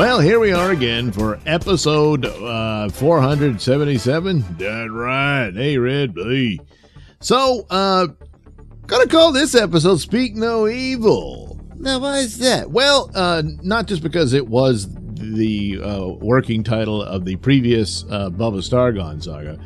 Well, 0.00 0.18
here 0.18 0.40
we 0.40 0.50
are 0.50 0.70
again 0.70 1.12
for 1.12 1.38
episode 1.44 2.24
uh, 2.24 2.88
477. 2.88 4.56
That 4.56 4.90
right. 4.90 5.50
Hey, 5.50 5.76
Red. 5.76 6.14
Hey. 6.16 6.58
So, 7.20 7.66
uh, 7.68 8.06
gonna 8.86 9.06
call 9.06 9.30
this 9.30 9.54
episode 9.54 10.00
Speak 10.00 10.34
No 10.34 10.66
Evil. 10.68 11.60
Now, 11.76 11.98
why 11.98 12.20
is 12.20 12.38
that? 12.38 12.70
Well, 12.70 13.10
uh, 13.14 13.42
not 13.62 13.88
just 13.88 14.02
because 14.02 14.32
it 14.32 14.48
was 14.48 14.88
the 15.16 15.78
uh, 15.82 16.06
working 16.22 16.64
title 16.64 17.02
of 17.02 17.26
the 17.26 17.36
previous 17.36 18.04
uh, 18.04 18.30
Bubba 18.30 18.66
Stargone 18.66 19.22
saga. 19.22 19.58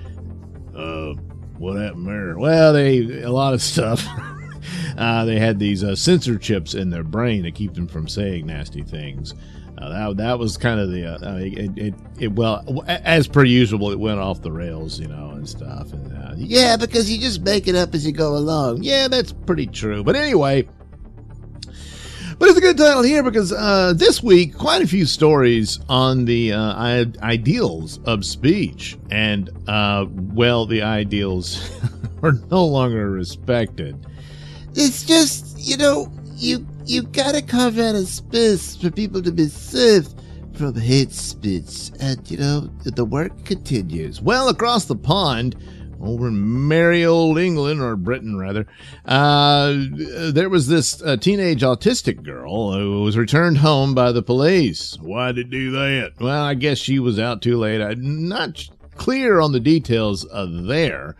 Uh, 0.76 1.14
what 1.58 1.80
happened 1.80 2.08
there? 2.08 2.36
Well, 2.36 2.72
they 2.72 3.22
a 3.22 3.30
lot 3.30 3.54
of 3.54 3.62
stuff. 3.62 4.04
uh, 4.98 5.24
they 5.26 5.38
had 5.38 5.60
these 5.60 5.84
uh, 5.84 5.94
sensor 5.94 6.38
chips 6.38 6.74
in 6.74 6.90
their 6.90 7.04
brain 7.04 7.44
to 7.44 7.52
keep 7.52 7.74
them 7.74 7.86
from 7.86 8.08
saying 8.08 8.46
nasty 8.46 8.82
things. 8.82 9.32
Uh, 9.76 9.88
that 9.88 10.16
that 10.16 10.38
was 10.38 10.56
kind 10.56 10.78
of 10.78 10.90
the 10.90 11.04
uh, 11.04 11.36
it, 11.36 11.76
it, 11.76 11.94
it 12.18 12.32
well 12.32 12.84
as 12.86 13.26
per 13.26 13.44
usual 13.44 13.90
it 13.90 13.98
went 13.98 14.20
off 14.20 14.40
the 14.40 14.52
rails 14.52 15.00
you 15.00 15.08
know 15.08 15.30
and 15.30 15.48
stuff 15.48 15.92
and 15.92 16.12
uh, 16.16 16.32
yeah 16.36 16.76
because 16.76 17.10
you 17.10 17.18
just 17.18 17.42
make 17.42 17.66
it 17.66 17.74
up 17.74 17.92
as 17.92 18.06
you 18.06 18.12
go 18.12 18.36
along 18.36 18.82
yeah 18.82 19.08
that's 19.08 19.32
pretty 19.32 19.66
true 19.66 20.04
but 20.04 20.14
anyway 20.14 20.66
but 22.38 22.48
it's 22.48 22.58
a 22.58 22.60
good 22.60 22.76
title 22.76 23.02
here 23.02 23.22
because 23.22 23.52
uh, 23.52 23.92
this 23.94 24.22
week, 24.22 24.56
quite 24.56 24.82
a 24.82 24.86
few 24.86 25.06
stories 25.06 25.78
on 25.88 26.24
the 26.24 26.52
uh, 26.52 27.04
ideals 27.22 28.00
of 28.06 28.24
speech. 28.24 28.98
And, 29.10 29.50
uh, 29.68 30.06
well, 30.08 30.66
the 30.66 30.82
ideals 30.82 31.70
are 32.22 32.32
no 32.50 32.64
longer 32.64 33.08
respected. 33.10 34.04
It's 34.74 35.04
just, 35.04 35.56
you 35.58 35.76
know, 35.76 36.10
you 36.34 36.66
you 36.86 37.02
gotta 37.02 37.42
carve 37.42 37.78
out 37.78 37.94
a 37.94 38.04
space 38.04 38.76
for 38.76 38.90
people 38.90 39.22
to 39.22 39.32
be 39.32 39.46
safe 39.46 40.06
from 40.54 40.74
hate 40.74 41.12
speech. 41.12 41.90
And, 42.00 42.30
you 42.30 42.36
know, 42.36 42.60
the 42.84 43.04
work 43.04 43.44
continues. 43.44 44.20
Well, 44.20 44.48
across 44.48 44.84
the 44.84 44.96
pond, 44.96 45.56
over 46.00 46.28
in 46.28 46.68
merry 46.68 47.04
old 47.04 47.38
England, 47.38 47.80
or 47.80 47.96
Britain 47.96 48.36
rather, 48.36 48.66
uh, 49.06 49.74
there 50.32 50.48
was 50.48 50.68
this 50.68 51.02
uh, 51.02 51.16
teenage 51.16 51.62
autistic 51.62 52.22
girl 52.22 52.72
who 52.72 53.02
was 53.02 53.16
returned 53.16 53.58
home 53.58 53.94
by 53.94 54.12
the 54.12 54.22
police. 54.22 54.98
Why 55.00 55.32
did 55.32 55.50
do 55.50 55.70
that? 55.72 56.12
Well, 56.20 56.42
I 56.42 56.54
guess 56.54 56.78
she 56.78 56.98
was 56.98 57.18
out 57.18 57.40
too 57.40 57.56
late. 57.56 57.80
I'm 57.80 58.28
not 58.28 58.68
clear 58.96 59.40
on 59.40 59.52
the 59.52 59.60
details 59.60 60.26
there. 60.32 61.16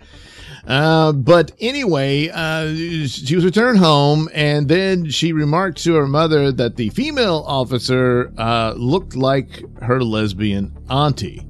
Uh, 0.67 1.13
but 1.13 1.53
anyway, 1.61 2.29
uh, 2.29 2.75
she 3.07 3.35
was 3.35 3.45
returned 3.45 3.79
home, 3.79 4.29
and 4.33 4.69
then 4.69 5.11
she 5.11 5.33
remarked 5.33 5.83
to 5.85 5.95
her 5.95 6.07
mother 6.07 6.51
that 6.53 6.77
the 6.77 6.89
female 6.91 7.45
officer 7.47 8.33
uh, 8.39 8.73
looked 8.77 9.15
like 9.15 9.63
her 9.83 10.03
lesbian 10.03 10.73
auntie. 10.89 11.47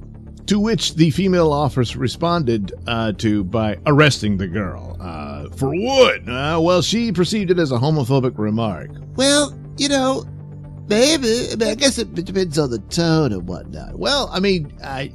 To 0.47 0.59
which 0.59 0.93
the 0.93 1.09
female 1.09 1.51
officer 1.51 1.97
responded 1.97 2.71
uh, 2.85 3.13
to 3.13 3.43
by 3.43 3.79
arresting 3.87 4.37
the 4.37 4.47
girl. 4.47 4.95
Uh, 4.99 5.49
for 5.55 5.71
what? 5.71 6.29
Uh, 6.29 6.59
well, 6.61 6.83
she 6.83 7.11
perceived 7.11 7.49
it 7.49 7.57
as 7.57 7.71
a 7.71 7.77
homophobic 7.77 8.37
remark. 8.37 8.91
Well, 9.15 9.57
you 9.77 9.89
know, 9.89 10.23
maybe. 10.87 11.47
I, 11.51 11.55
mean, 11.55 11.69
I 11.69 11.73
guess 11.73 11.97
it 11.97 12.13
depends 12.13 12.59
on 12.59 12.69
the 12.69 12.77
tone 12.77 13.33
and 13.33 13.47
whatnot. 13.47 13.97
Well, 13.97 14.29
I 14.31 14.39
mean, 14.39 14.71
I, 14.83 15.11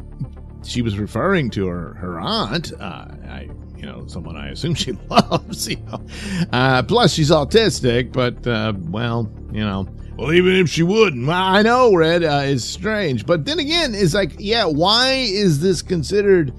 she 0.62 0.82
was 0.82 0.98
referring 0.98 1.50
to 1.50 1.66
her 1.66 1.94
her 1.94 2.20
aunt. 2.20 2.72
Uh, 2.72 3.06
I, 3.28 3.48
you 3.76 3.86
know, 3.86 4.06
someone 4.06 4.36
I 4.36 4.50
assume 4.50 4.74
she 4.74 4.92
loves. 5.10 5.68
You 5.68 5.76
know, 5.76 6.04
uh, 6.52 6.82
plus 6.82 7.12
she's 7.12 7.30
autistic. 7.30 8.12
But 8.12 8.46
uh, 8.46 8.74
well, 8.90 9.30
you 9.52 9.60
know, 9.60 9.88
well, 10.20 10.34
even 10.34 10.56
if 10.56 10.68
she 10.68 10.82
wouldn't, 10.82 11.26
I 11.30 11.62
know, 11.62 11.94
Red, 11.94 12.22
uh, 12.24 12.42
is 12.44 12.62
strange. 12.62 13.24
But 13.24 13.46
then 13.46 13.58
again, 13.58 13.94
it's 13.94 14.12
like, 14.12 14.34
yeah, 14.38 14.66
why 14.66 15.12
is 15.12 15.60
this 15.60 15.80
considered 15.80 16.52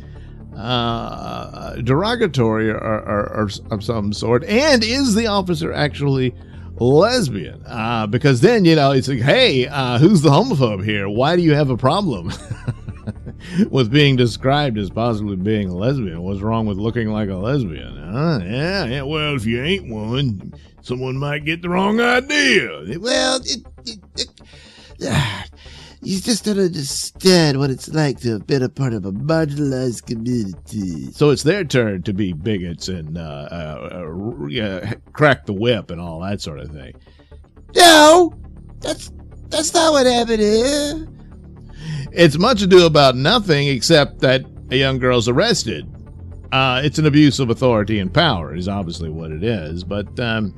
uh, 0.58 1.76
derogatory 1.76 2.72
or, 2.72 2.78
or, 2.78 3.30
or, 3.30 3.50
of 3.70 3.84
some 3.84 4.14
sort? 4.14 4.44
And 4.46 4.84
is 4.84 5.14
the 5.14 5.28
officer 5.28 5.72
actually 5.72 6.34
lesbian? 6.80 7.62
Uh, 7.68 8.08
because 8.08 8.42
then, 8.42 8.66
you 8.66 8.76
know, 8.76 8.94
it's 8.94 9.08
like, 9.08 9.22
hey, 9.22 9.68
uh, 9.68 10.00
who's 10.00 10.24
the 10.24 10.32
homophobe 10.32 10.84
here? 10.84 11.08
Why 11.08 11.36
do 11.36 11.44
you 11.44 11.54
have 11.54 11.70
a 11.70 11.78
problem? 11.78 12.32
with 13.70 13.92
being 13.92 14.16
described 14.16 14.78
as 14.78 14.90
possibly 14.90 15.36
being 15.36 15.70
a 15.70 15.76
lesbian. 15.76 16.22
What's 16.22 16.42
wrong 16.42 16.66
with 16.66 16.78
looking 16.78 17.10
like 17.10 17.30
a 17.30 17.36
lesbian? 17.36 17.98
Huh? 17.98 18.40
Yeah, 18.44 18.86
yeah. 18.86 19.02
Well, 19.04 19.36
if 19.36 19.46
you 19.46 19.62
ain't 19.62 19.88
one, 19.90 20.54
someone 20.82 21.18
might 21.18 21.46
get 21.46 21.62
the 21.62 21.70
wrong 21.70 22.00
idea. 22.00 23.00
Well, 23.00 23.42
it, 23.44 23.66
it, 23.86 24.00
it, 24.18 24.42
uh, 25.08 25.44
you 26.02 26.20
just 26.20 26.46
don't 26.46 26.60
understand 26.60 27.60
what 27.60 27.70
it's 27.70 27.90
like 27.90 28.20
to 28.22 28.32
have 28.34 28.48
been 28.48 28.64
a 28.64 28.70
part 28.70 28.94
of 28.94 29.06
a 29.06 29.12
marginalized 29.12 30.06
community. 30.08 31.12
So 31.12 31.30
it's 31.30 31.44
their 31.44 31.64
turn 31.64 32.04
to 32.04 32.14
be 32.14 32.34
bigots 32.34 32.88
and 32.88 33.18
uh, 33.18 33.48
uh, 33.52 34.62
uh, 34.62 34.94
crack 35.14 35.46
the 35.46 35.54
whip 35.54 35.92
and 35.92 36.02
all 36.02 36.20
that 36.22 36.42
sort 36.42 36.60
of 36.60 36.72
thing. 36.72 36.94
No, 37.76 38.34
that's 38.80 39.12
that's 39.50 39.74
not 39.74 39.92
what 39.92 40.06
happened 40.06 40.42
here. 40.42 41.08
It's 42.12 42.38
much 42.38 42.62
ado 42.62 42.86
about 42.86 43.16
nothing 43.16 43.68
except 43.68 44.20
that 44.20 44.44
a 44.70 44.76
young 44.76 45.00
girl's 45.00 45.28
arrested. 45.28 45.88
Uh, 46.52 46.82
it's 46.84 46.98
an 46.98 47.06
abuse 47.06 47.40
of 47.40 47.50
authority 47.50 48.00
and 48.00 48.14
power, 48.14 48.54
is 48.54 48.68
obviously 48.68 49.10
what 49.10 49.32
it 49.32 49.44
is. 49.44 49.84
But 49.84 50.20
um, 50.20 50.54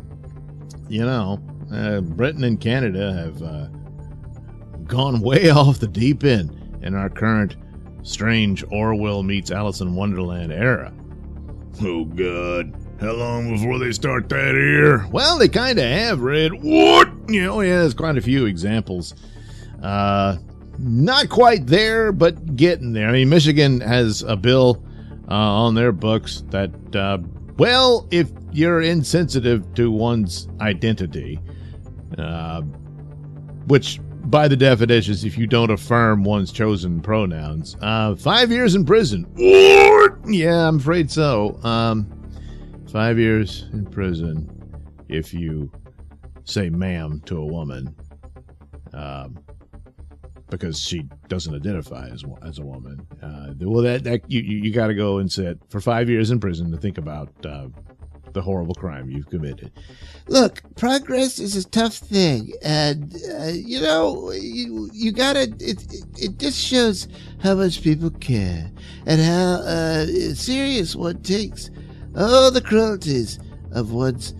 you 0.89 1.05
know, 1.05 1.39
uh, 1.71 2.01
Britain 2.01 2.43
and 2.43 2.59
Canada 2.59 3.13
have 3.13 3.41
uh, 3.41 3.67
gone 4.85 5.21
way 5.21 5.49
off 5.51 5.79
the 5.79 5.87
deep 5.87 6.23
end 6.23 6.79
in 6.81 6.95
our 6.95 7.09
current 7.09 7.55
strange 8.03 8.63
Orwell 8.69 9.23
meets 9.23 9.51
Alice 9.51 9.81
in 9.81 9.95
Wonderland 9.95 10.51
era. 10.51 10.93
Oh, 11.81 12.05
God. 12.05 12.75
How 12.99 13.13
long 13.13 13.49
before 13.49 13.79
they 13.79 13.91
start 13.91 14.29
that 14.29 14.53
here? 14.53 15.07
Well, 15.11 15.37
they 15.37 15.47
kind 15.47 15.79
of 15.79 15.85
have, 15.85 16.21
Red. 16.21 16.53
What? 16.53 17.09
You 17.27 17.43
know, 17.43 17.61
yeah, 17.61 17.79
there's 17.79 17.93
quite 17.93 18.17
a 18.17 18.21
few 18.21 18.45
examples. 18.45 19.15
Uh, 19.81 20.37
not 20.77 21.29
quite 21.29 21.67
there, 21.67 22.11
but 22.11 22.55
getting 22.55 22.93
there. 22.93 23.09
I 23.09 23.11
mean, 23.11 23.29
Michigan 23.29 23.79
has 23.81 24.21
a 24.23 24.35
bill 24.35 24.83
uh, 25.29 25.33
on 25.33 25.75
their 25.75 25.91
books 25.91 26.43
that 26.49 26.95
uh, 26.95 27.19
well, 27.57 28.07
if 28.11 28.31
you're 28.51 28.81
insensitive 28.81 29.73
to 29.75 29.91
one's 29.91 30.47
identity, 30.59 31.39
uh, 32.17 32.61
which 33.67 33.99
by 34.25 34.47
the 34.47 34.55
definitions, 34.55 35.23
if 35.23 35.37
you 35.37 35.47
don't 35.47 35.69
affirm 35.69 36.23
one's 36.23 36.51
chosen 36.51 37.01
pronouns, 37.01 37.75
uh, 37.81 38.15
five 38.15 38.51
years 38.51 38.75
in 38.75 38.85
prison. 38.85 39.27
Yeah, 40.25 40.67
I'm 40.67 40.77
afraid 40.77 41.11
so. 41.11 41.59
Um, 41.63 42.07
five 42.91 43.19
years 43.19 43.67
in 43.73 43.85
prison 43.85 44.49
if 45.09 45.33
you 45.33 45.71
say 46.45 46.69
ma'am 46.69 47.21
to 47.25 47.37
a 47.37 47.45
woman. 47.45 47.95
Um, 48.93 49.42
because 50.57 50.79
she 50.79 51.07
doesn't 51.27 51.53
identify 51.53 52.07
as 52.07 52.23
as 52.41 52.59
a 52.59 52.63
woman. 52.63 53.05
Uh, 53.21 53.53
well, 53.59 53.83
that 53.83 54.03
that 54.03 54.21
you 54.31 54.41
you, 54.41 54.71
got 54.71 54.87
to 54.87 54.93
go 54.93 55.17
and 55.17 55.31
sit 55.31 55.59
for 55.69 55.79
five 55.79 56.09
years 56.09 56.31
in 56.31 56.39
prison 56.39 56.71
to 56.71 56.77
think 56.77 56.97
about 56.97 57.29
uh, 57.45 57.67
the 58.33 58.41
horrible 58.41 58.75
crime 58.75 59.09
you've 59.09 59.29
committed. 59.29 59.71
Look, 60.27 60.61
progress 60.75 61.39
is 61.39 61.55
a 61.55 61.67
tough 61.69 61.95
thing, 61.95 62.53
and 62.63 63.15
uh, 63.39 63.47
you 63.47 63.81
know 63.81 64.31
you 64.31 64.89
you 64.93 65.11
gotta. 65.11 65.43
It, 65.43 65.61
it, 65.91 66.05
it 66.17 66.37
just 66.37 66.59
shows 66.59 67.07
how 67.41 67.55
much 67.55 67.81
people 67.81 68.09
care 68.09 68.71
and 69.05 69.21
how 69.21 69.61
uh, 69.65 70.05
serious 70.33 70.95
one 70.95 71.21
takes 71.21 71.69
all 72.15 72.51
the 72.51 72.61
cruelties 72.61 73.39
of 73.71 73.91
one's 73.91 74.33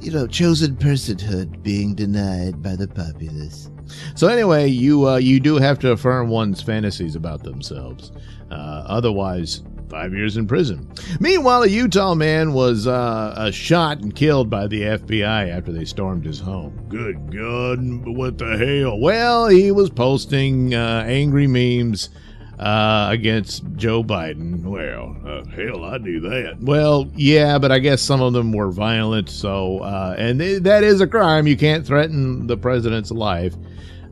you 0.00 0.10
know 0.10 0.26
chosen 0.26 0.76
personhood 0.76 1.62
being 1.62 1.94
denied 1.94 2.62
by 2.62 2.76
the 2.76 2.88
populace. 2.88 3.70
So 4.14 4.28
anyway, 4.28 4.68
you 4.68 5.08
uh, 5.08 5.16
you 5.16 5.40
do 5.40 5.56
have 5.56 5.78
to 5.80 5.90
affirm 5.92 6.28
one's 6.28 6.62
fantasies 6.62 7.16
about 7.16 7.42
themselves. 7.42 8.12
Uh, 8.50 8.84
otherwise, 8.86 9.62
five 9.88 10.12
years 10.12 10.36
in 10.36 10.46
prison. 10.46 10.90
Meanwhile, 11.20 11.62
a 11.62 11.68
Utah 11.68 12.14
man 12.14 12.52
was 12.52 12.86
uh, 12.86 12.92
uh, 12.92 13.50
shot 13.50 14.00
and 14.00 14.14
killed 14.14 14.50
by 14.50 14.66
the 14.66 14.82
FBI 14.82 15.48
after 15.50 15.72
they 15.72 15.84
stormed 15.84 16.24
his 16.24 16.40
home. 16.40 16.86
Good 16.88 17.32
God, 17.32 17.78
what 18.06 18.38
the 18.38 18.56
hell? 18.56 18.98
Well, 18.98 19.48
he 19.48 19.70
was 19.70 19.90
posting 19.90 20.74
uh, 20.74 21.04
angry 21.06 21.46
memes 21.46 22.10
uh, 22.58 23.08
against 23.10 23.64
Joe 23.76 24.02
Biden. 24.02 24.62
Well, 24.62 25.16
uh, 25.26 25.44
hell, 25.46 25.84
I 25.84 25.98
do 25.98 26.20
that. 26.20 26.58
Well, 26.60 27.10
yeah, 27.14 27.58
but 27.58 27.72
I 27.72 27.78
guess 27.78 28.00
some 28.00 28.20
of 28.20 28.32
them 28.32 28.52
were 28.52 28.70
violent. 28.70 29.28
So, 29.28 29.78
uh, 29.78 30.14
and 30.18 30.38
th- 30.38 30.62
that 30.62 30.84
is 30.84 31.00
a 31.00 31.06
crime. 31.06 31.46
You 31.46 31.56
can't 31.56 31.86
threaten 31.86 32.46
the 32.46 32.56
president's 32.56 33.10
life, 33.10 33.54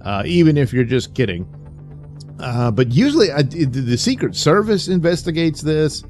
uh, 0.03 0.23
even 0.27 0.56
if 0.56 0.73
you're 0.73 0.85
just 0.85 1.15
kidding. 1.15 1.47
Uh, 2.41 2.71
but 2.71 2.91
usually, 2.91 3.31
uh, 3.31 3.43
the 3.43 3.97
Secret 3.97 4.35
Service 4.35 4.88
investigates 4.88 5.61
this. 5.61 6.03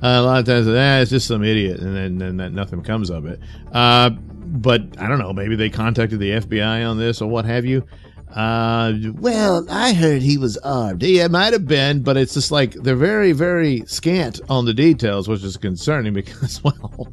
Uh, 0.00 0.06
a 0.06 0.22
lot 0.22 0.38
of 0.38 0.46
times, 0.46 0.68
ah, 0.68 1.00
it's 1.00 1.10
just 1.10 1.26
some 1.26 1.42
idiot, 1.42 1.80
and 1.80 1.94
then, 1.94 2.22
and 2.22 2.38
then 2.38 2.54
nothing 2.54 2.82
comes 2.82 3.10
of 3.10 3.26
it. 3.26 3.40
Uh, 3.72 4.10
but 4.10 4.82
I 4.98 5.08
don't 5.08 5.18
know. 5.18 5.32
Maybe 5.32 5.56
they 5.56 5.68
contacted 5.68 6.20
the 6.20 6.30
FBI 6.30 6.88
on 6.88 6.98
this 6.98 7.20
or 7.20 7.28
what 7.28 7.44
have 7.44 7.66
you. 7.66 7.84
Uh, 8.34 8.92
well, 9.14 9.66
I 9.70 9.94
heard 9.94 10.22
he 10.22 10.36
was 10.36 10.56
armed. 10.58 11.02
Yeah, 11.02 11.24
it 11.24 11.30
might 11.30 11.52
have 11.52 11.66
been, 11.66 12.02
but 12.02 12.16
it's 12.16 12.34
just 12.34 12.50
like 12.50 12.72
they're 12.74 12.94
very, 12.94 13.32
very 13.32 13.84
scant 13.86 14.40
on 14.48 14.64
the 14.64 14.74
details, 14.74 15.28
which 15.28 15.42
is 15.42 15.56
concerning 15.56 16.12
because, 16.14 16.62
well, 16.62 17.08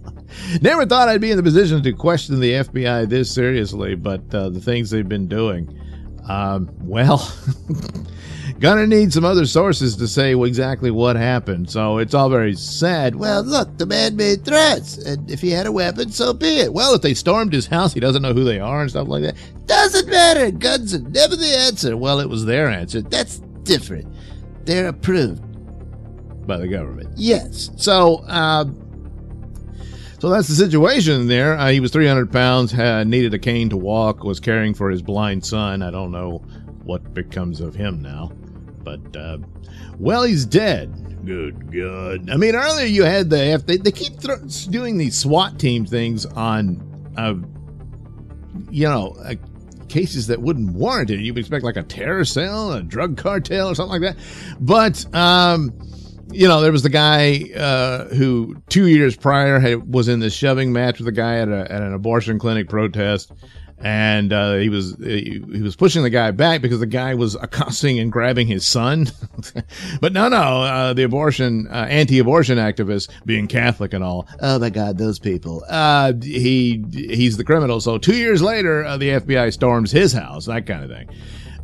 never 0.62 0.86
thought 0.86 1.08
I'd 1.10 1.22
be 1.22 1.32
in 1.32 1.38
the 1.38 1.44
position 1.44 1.82
to 1.84 1.94
question 1.94 2.40
the 2.40 2.52
FBI 2.52 3.10
this 3.10 3.32
seriously, 3.34 3.96
but 3.96 4.22
uh, 4.34 4.50
the 4.50 4.60
things 4.60 4.90
they've 4.90 5.08
been 5.08 5.28
doing. 5.28 5.80
Um, 6.28 6.70
well, 6.82 7.32
Gonna 8.60 8.88
need 8.88 9.12
some 9.12 9.26
other 9.26 9.46
sources 9.46 9.96
to 9.98 10.08
say 10.08 10.36
exactly 10.36 10.92
what 10.92 11.16
happened, 11.16 11.70
so 11.70 11.98
it's 11.98 12.14
all 12.14 12.30
very 12.30 12.56
sad. 12.56 13.16
Well, 13.16 13.44
look, 13.44 13.78
the 13.78 13.86
man 13.86 14.16
made 14.16 14.46
threats, 14.46 14.98
and 14.98 15.30
if 15.30 15.42
he 15.42 15.52
had 15.52 15.66
a 15.66 15.72
weapon, 15.72 16.12
so 16.12 16.34
be 16.34 16.60
it. 16.60 16.74
Well, 16.74 16.94
if 16.94 17.02
they 17.02 17.14
stormed 17.14 17.54
his 17.54 17.68
house, 17.68 17.94
he 17.94 18.00
doesn't 18.00 18.22
know 18.22 18.34
who 18.34 18.44
they 18.44 18.60
are 18.60 18.82
and 18.82 18.90
stuff 18.90 19.08
like 19.08 19.24
that. 19.24 19.36
Doesn't 19.66 20.10
matter. 20.10 20.52
Guns 20.52 20.94
are 20.94 21.00
never 21.00 21.36
the 21.36 21.56
answer. 21.58 21.98
Well, 21.98 22.20
it 22.20 22.30
was 22.30 22.46
their 22.46 22.70
answer. 22.70 23.02
That's 23.02 23.40
different. 23.64 24.14
They're 24.66 24.88
approved 24.88 25.42
by 26.48 26.58
the 26.58 26.68
government. 26.68 27.10
Yes. 27.16 27.72
So, 27.78 28.24
uh, 28.28 28.66
so 30.20 30.30
that's 30.30 30.48
the 30.48 30.56
situation 30.56 31.28
there. 31.28 31.58
Uh, 31.58 31.70
he 31.70 31.80
was 31.80 31.92
300 31.92 32.32
pounds, 32.32 32.72
had, 32.72 33.08
needed 33.08 33.34
a 33.34 33.40
cane 33.40 33.70
to 33.70 33.78
walk, 33.78 34.24
was 34.24 34.40
caring 34.40 34.74
for 34.74 34.90
his 34.90 35.02
blind 35.02 35.46
son. 35.46 35.82
I 35.82 35.92
don't 35.92 36.12
know 36.12 36.44
what 36.86 37.14
becomes 37.14 37.60
of 37.60 37.76
him 37.76 38.02
now. 38.02 38.32
But, 38.84 39.16
uh, 39.16 39.40
well, 40.00 40.24
he's 40.24 40.46
dead. 40.46 41.26
Good 41.26 41.74
God. 41.74 42.30
I 42.30 42.38
mean, 42.38 42.56
earlier 42.56 42.86
you 42.86 43.04
had 43.04 43.32
the 43.32 43.40
F. 43.40 43.66
They, 43.66 43.78
they 43.78 43.92
keep 43.92 44.14
doing 44.70 44.98
these 44.98 45.18
SWAT 45.18 45.60
team 45.60 45.86
things 45.86 46.26
on, 46.28 47.14
uh, 47.18 47.34
you 48.70 48.86
know, 48.86 49.16
uh, 49.24 49.34
cases 49.90 50.28
that 50.28 50.42
wouldn't 50.42 50.74
warrant 50.74 51.10
it. 51.10 51.20
You'd 51.20 51.38
expect 51.38 51.64
like 51.64 51.78
a 51.78 51.84
terror 51.84 52.26
cell, 52.26 52.74
a 52.74 52.84
drug 52.84 53.18
cartel, 53.18 53.70
or 53.70 53.76
something 53.76 54.02
like 54.02 54.16
that. 54.16 54.24
But, 54.60 55.04
um, 55.16 55.74
you 56.32 56.48
know, 56.48 56.62
there 56.62 56.72
was 56.72 56.84
the 56.84 56.90
guy 56.90 57.50
uh, 57.56 58.06
who 58.10 58.62
two 58.70 58.88
years 58.88 59.16
prior 59.16 59.60
had, 59.60 59.92
was 59.92 60.08
in 60.08 60.20
this 60.20 60.34
shoving 60.34 60.72
match 60.74 61.00
with 61.00 61.08
a 61.08 61.12
guy 61.12 61.38
at, 61.38 61.50
a, 61.50 61.72
at 61.72 61.82
an 61.82 61.94
abortion 61.94 62.38
clinic 62.38 62.70
protest 62.70 63.32
and 63.80 64.32
uh, 64.32 64.56
he 64.56 64.70
was 64.70 64.96
he, 64.98 65.44
he, 65.52 65.62
was 65.62 65.76
pushing 65.76 66.04
the 66.04 66.10
guy 66.10 66.32
back 66.32 66.62
because 66.62 66.80
the 66.80 66.86
guy 66.86 67.14
was 67.14 67.36
accosting 67.36 68.00
and 68.00 68.12
grabbing 68.12 68.48
his 68.48 68.66
son. 68.66 69.08
but 70.02 70.14
no, 70.14 70.30
no, 70.30 70.38
uh, 70.38 70.94
the 70.94 71.04
abortion 71.04 71.68
uh, 71.68 71.86
anti-abortion 71.90 72.58
activist, 72.58 73.10
being 73.26 73.48
Catholic 73.48 73.94
and 73.94 74.04
all. 74.04 74.28
Oh 74.42 74.60
my 74.60 74.70
God, 74.70 74.98
those 74.98 75.20
people. 75.20 75.64
Uh, 75.68 76.14
he 76.22 76.84
he's 76.92 77.38
the 77.38 77.44
criminal. 77.44 77.82
So 77.82 77.98
two 77.98 78.16
years 78.16 78.42
later, 78.42 78.86
uh, 78.86 78.98
the 78.98 79.10
FBI 79.10 79.52
storms 79.52 79.92
his 79.92 80.14
house, 80.14 80.46
that 80.46 80.66
kind 80.66 80.84
of 80.84 80.90
thing. 80.90 81.10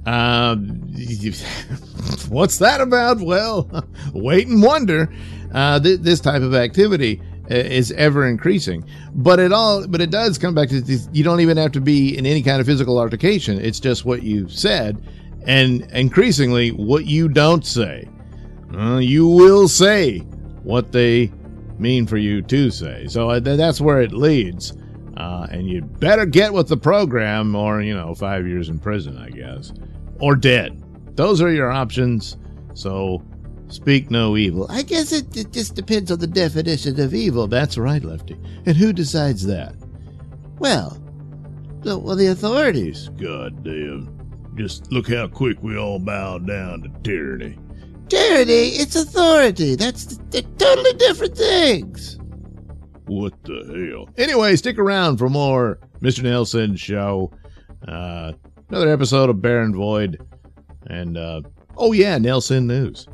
Um, 0.05 0.65
what's 2.29 2.57
that 2.57 2.81
about? 2.81 3.21
Well, 3.21 3.85
wait 4.13 4.47
and 4.47 4.61
wonder. 4.61 5.13
Uh, 5.53 5.79
th- 5.79 5.99
this 5.99 6.21
type 6.21 6.41
of 6.41 6.55
activity 6.55 7.21
is 7.51 7.91
ever 7.93 8.27
increasing. 8.27 8.85
But 9.13 9.39
it 9.39 9.51
all, 9.51 9.87
but 9.87 10.01
it 10.01 10.11
does 10.11 10.37
come 10.37 10.53
back 10.53 10.69
to 10.69 10.81
this, 10.81 11.09
you 11.11 11.23
don't 11.23 11.41
even 11.41 11.57
have 11.57 11.71
to 11.73 11.81
be 11.81 12.17
in 12.17 12.25
any 12.25 12.41
kind 12.41 12.59
of 12.59 12.67
physical 12.67 12.99
altercation. 12.99 13.59
It's 13.59 13.79
just 13.79 14.05
what 14.05 14.23
you 14.23 14.47
said, 14.47 15.03
and 15.45 15.81
increasingly 15.91 16.69
what 16.69 17.05
you 17.05 17.27
don't 17.27 17.65
say. 17.65 18.07
Uh, 18.75 18.97
you 18.97 19.27
will 19.27 19.67
say 19.67 20.19
what 20.63 20.91
they 20.91 21.31
mean 21.77 22.07
for 22.07 22.17
you 22.17 22.41
to 22.43 22.71
say. 22.71 23.07
So 23.07 23.29
uh, 23.29 23.39
that's 23.39 23.81
where 23.81 24.01
it 24.01 24.13
leads. 24.13 24.73
Uh, 25.17 25.45
and 25.51 25.67
you 25.67 25.81
better 25.81 26.25
get 26.25 26.53
with 26.53 26.67
the 26.67 26.77
program, 26.77 27.55
or 27.55 27.81
you 27.81 27.93
know, 27.93 28.15
five 28.15 28.47
years 28.47 28.69
in 28.69 28.79
prison, 28.79 29.17
I 29.17 29.29
guess, 29.29 29.73
or 30.19 30.35
dead. 30.35 30.81
Those 31.15 31.41
are 31.41 31.51
your 31.51 31.69
options. 31.69 32.37
So 32.73 33.21
Speak 33.71 34.11
no 34.11 34.35
evil. 34.35 34.67
I 34.69 34.81
guess 34.81 35.13
it, 35.13 35.35
it 35.35 35.53
just 35.53 35.75
depends 35.75 36.11
on 36.11 36.19
the 36.19 36.27
definition 36.27 36.99
of 36.99 37.13
evil. 37.13 37.47
That's 37.47 37.77
right, 37.77 38.03
Lefty. 38.03 38.37
And 38.65 38.75
who 38.75 38.91
decides 38.91 39.45
that? 39.45 39.73
Well, 40.59 41.01
the, 41.81 41.97
well, 41.97 42.17
the 42.17 42.27
authorities. 42.27 43.09
God 43.17 43.63
damn. 43.63 44.17
Just 44.55 44.91
look 44.91 45.09
how 45.09 45.27
quick 45.27 45.63
we 45.63 45.77
all 45.77 45.99
bow 45.99 46.37
down 46.39 46.81
to 46.81 46.89
tyranny. 47.01 47.57
Tyranny? 48.09 48.75
It's 48.75 48.97
authority. 48.97 49.75
That's 49.75 50.17
they're 50.29 50.41
totally 50.57 50.93
different 50.93 51.37
things. 51.37 52.19
What 53.05 53.33
the 53.45 53.89
hell? 53.93 54.09
Anyway, 54.17 54.55
stick 54.57 54.77
around 54.77 55.17
for 55.17 55.29
more 55.29 55.79
Mr. 56.01 56.23
Nailsin 56.23 56.77
show. 56.77 57.31
Uh, 57.87 58.33
another 58.69 58.89
episode 58.91 59.29
of 59.29 59.41
Baron 59.41 59.73
Void. 59.73 60.21
And, 60.87 61.17
uh, 61.17 61.41
oh 61.77 61.93
yeah, 61.93 62.17
Nailsin 62.17 62.65
News. 62.65 63.07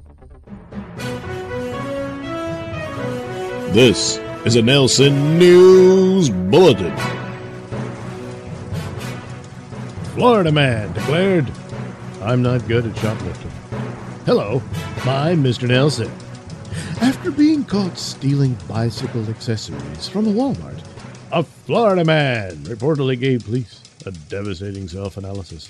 This 3.74 4.18
is 4.46 4.56
a 4.56 4.62
Nailsin 4.62 5.38
News 5.38 6.30
Bulletin. 6.30 6.96
Florida 10.16 10.54
man 10.54 10.94
declared, 10.94 11.52
I'm 12.22 12.42
not 12.42 12.66
good 12.70 12.86
at 12.86 12.98
shoplifting. 12.98 13.52
Hello, 14.26 14.64
I'm 15.04 15.44
Mr. 15.44 15.68
Nailsin. 15.68 16.10
After 17.02 17.30
being 17.30 17.66
caught 17.66 17.98
stealing 17.98 18.58
bicycle 18.70 19.30
accessories 19.30 20.08
from 20.08 20.28
a 20.28 20.32
Walmart, 20.32 20.82
a 21.34 21.44
Florida 21.44 22.06
man 22.06 22.56
reportedly 22.64 23.20
gave 23.20 23.44
police 23.44 23.84
a 24.06 24.12
devastating 24.12 24.88
self 24.88 25.18
analysis. 25.18 25.70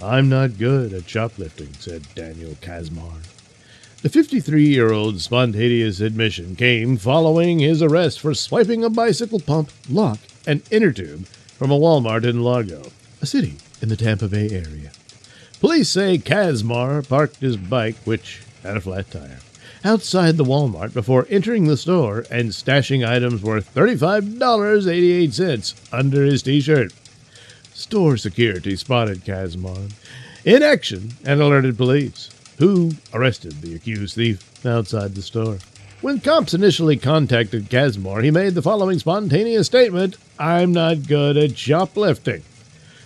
I'm 0.00 0.28
not 0.28 0.56
good 0.56 0.92
at 0.92 1.10
shoplifting, 1.10 1.72
said 1.74 2.06
Daniel 2.14 2.52
Kazmar. 2.62 3.20
The 4.02 4.08
53 4.08 4.66
year 4.66 4.92
old's 4.92 5.22
spontaneous 5.22 6.00
admission 6.00 6.56
came 6.56 6.96
following 6.96 7.60
his 7.60 7.80
arrest 7.80 8.18
for 8.18 8.34
swiping 8.34 8.82
a 8.82 8.90
bicycle 8.90 9.38
pump, 9.38 9.70
lock, 9.88 10.18
and 10.44 10.60
inner 10.72 10.90
tube 10.90 11.26
from 11.26 11.70
a 11.70 11.78
Walmart 11.78 12.24
in 12.24 12.42
Largo, 12.42 12.90
a 13.20 13.26
city 13.26 13.58
in 13.80 13.90
the 13.90 13.96
Tampa 13.96 14.26
Bay 14.26 14.50
area. 14.50 14.90
Police 15.60 15.88
say 15.88 16.18
Kazmar 16.18 17.08
parked 17.08 17.36
his 17.36 17.56
bike, 17.56 17.94
which 18.04 18.42
had 18.64 18.76
a 18.76 18.80
flat 18.80 19.08
tire, 19.08 19.38
outside 19.84 20.36
the 20.36 20.42
Walmart 20.42 20.92
before 20.92 21.28
entering 21.30 21.68
the 21.68 21.76
store 21.76 22.24
and 22.28 22.50
stashing 22.50 23.08
items 23.08 23.40
worth 23.40 23.72
$35.88 23.72 25.74
under 25.92 26.24
his 26.24 26.42
t 26.42 26.60
shirt. 26.60 26.92
Store 27.72 28.16
security 28.16 28.74
spotted 28.74 29.24
Kazmar 29.24 29.92
in 30.44 30.64
action 30.64 31.12
and 31.24 31.40
alerted 31.40 31.76
police 31.76 32.30
who 32.58 32.92
arrested 33.12 33.60
the 33.60 33.74
accused 33.74 34.14
thief 34.16 34.64
outside 34.66 35.14
the 35.14 35.22
store. 35.22 35.58
When 36.00 36.20
cops 36.20 36.52
initially 36.52 36.96
contacted 36.96 37.70
Kazmar, 37.70 38.24
he 38.24 38.30
made 38.32 38.54
the 38.54 38.62
following 38.62 38.98
spontaneous 38.98 39.66
statement 39.66 40.16
I'm 40.38 40.72
not 40.72 41.06
good 41.06 41.36
at 41.36 41.56
shoplifting. 41.56 42.42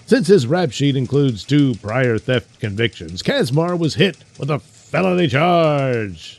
Since 0.07 0.29
his 0.29 0.47
rap 0.47 0.71
sheet 0.71 0.97
includes 0.97 1.45
two 1.45 1.75
prior 1.75 2.17
theft 2.17 2.59
convictions, 2.61 3.23
Kazmar 3.23 3.79
was 3.79 3.97
hit 3.97 4.19
with 4.39 4.51
a 4.51 4.61
felony 4.61 5.29
charge. 5.29 6.39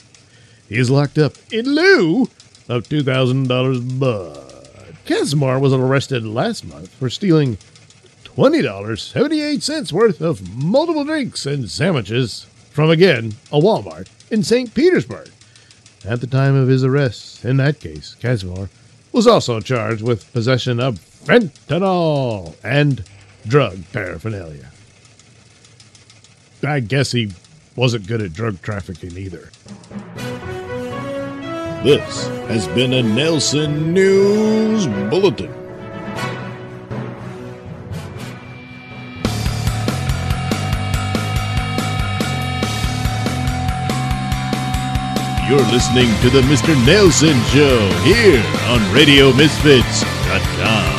He 0.68 0.78
is 0.78 0.90
locked 0.90 1.18
up 1.18 1.34
in 1.52 1.66
lieu 1.66 2.30
of 2.68 2.90
$2,000 2.90 4.00
but 4.00 5.06
Kazmar 5.06 5.60
was 5.60 5.74
arrested 5.74 6.26
last 6.26 6.66
month 6.66 6.90
for 6.94 7.10
stealing 7.10 7.58
$20.78 8.24 9.92
worth 9.92 10.22
of 10.22 10.58
multiple 10.58 11.04
drinks 11.04 11.46
and 11.46 11.70
sandwiches 11.70 12.48
from 12.78 12.92
again 12.92 13.34
a 13.52 13.60
Walmart 13.60 14.08
in 14.30 14.44
St. 14.44 14.72
Petersburg. 14.72 15.32
At 16.06 16.22
the 16.22 16.28
time 16.28 16.54
of 16.54 16.68
his 16.68 16.84
arrest, 16.84 17.44
in 17.44 17.58
that 17.58 17.80
case, 17.80 18.16
Kazmar 18.22 18.70
was 19.12 19.26
also 19.26 19.60
charged 19.60 20.04
with 20.04 20.32
possession 20.32 20.80
of 20.80 21.00
fentanyl 21.00 22.54
and 22.64 23.04
drug 23.48 23.80
paraphernalia. 23.92 24.70
I 26.64 26.82
guess 26.82 27.14
he 27.14 27.32
wasn't 27.76 28.06
good 28.06 28.22
at 28.22 28.34
drug 28.34 28.62
trafficking 28.62 29.18
either. 29.18 29.50
This 31.84 32.28
has 32.48 32.68
been 32.68 32.94
a 32.94 33.02
Nailsin 33.02 33.88
News 33.88 34.86
Bulletin. 35.10 35.57
You're 45.48 45.64
listening 45.72 46.12
to 46.24 46.30
the 46.30 46.42
Mr. 46.42 46.76
Nailsin 46.84 47.42
Show 47.54 47.90
here 48.04 48.44
on 48.68 48.82
RadioMisfits.com. 48.92 50.94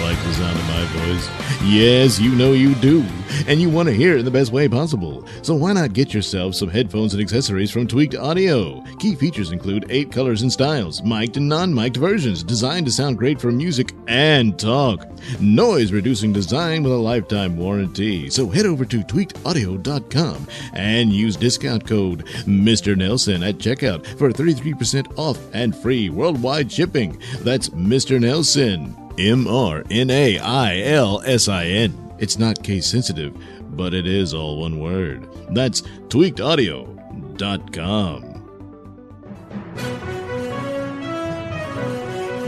Like 0.00 0.16
the 0.24 0.32
sound 0.32 0.58
of 0.58 0.66
my 0.68 0.84
voice? 0.96 1.28
Yes, 1.62 2.18
you 2.18 2.34
know 2.34 2.52
you 2.52 2.74
do 2.76 3.04
and 3.46 3.60
you 3.60 3.70
want 3.70 3.88
to 3.88 3.94
hear 3.94 4.14
it 4.14 4.20
in 4.20 4.24
the 4.24 4.30
best 4.30 4.52
way 4.52 4.68
possible. 4.68 5.26
So 5.42 5.54
why 5.54 5.72
not 5.72 5.92
get 5.92 6.14
yourself 6.14 6.54
some 6.54 6.68
headphones 6.68 7.14
and 7.14 7.22
accessories 7.22 7.70
from 7.70 7.86
Tweaked 7.86 8.14
Audio? 8.14 8.82
Key 8.98 9.14
features 9.14 9.52
include 9.52 9.86
eight 9.90 10.12
colors 10.12 10.42
and 10.42 10.52
styles, 10.52 11.02
mic'd 11.02 11.36
and 11.36 11.48
non-mic'd 11.48 11.96
versions, 11.96 12.42
designed 12.42 12.86
to 12.86 12.92
sound 12.92 13.18
great 13.18 13.40
for 13.40 13.52
music 13.52 13.92
and 14.06 14.58
talk. 14.58 15.06
Noise 15.40 15.92
reducing 15.92 16.32
design 16.32 16.82
with 16.82 16.92
a 16.92 16.96
lifetime 16.96 17.56
warranty. 17.56 18.30
So 18.30 18.48
head 18.48 18.66
over 18.66 18.84
to 18.84 19.00
tweakedaudio.com 19.00 20.48
and 20.74 21.12
use 21.12 21.36
discount 21.36 21.86
code 21.86 22.26
Mr. 22.46 22.94
Nailsin 22.96 23.46
at 23.48 23.58
checkout 23.58 24.06
for 24.18 24.30
33% 24.30 25.18
off 25.18 25.38
and 25.52 25.76
free 25.76 26.10
worldwide 26.10 26.70
shipping. 26.70 27.20
That's 27.40 27.68
Mr. 27.70 28.18
Nailsin. 28.18 28.98
M 29.18 29.46
R 29.46 29.84
N 29.90 30.10
A 30.10 30.38
I 30.38 30.78
L 30.80 31.22
S 31.26 31.46
I 31.46 31.66
N. 31.66 32.01
It's 32.22 32.38
not 32.38 32.62
case 32.62 32.86
sensitive, 32.86 33.36
but 33.76 33.92
it 33.92 34.06
is 34.06 34.32
all 34.32 34.60
one 34.60 34.78
word. 34.78 35.28
That's 35.50 35.82
tweakedaudio.com. 35.82 38.28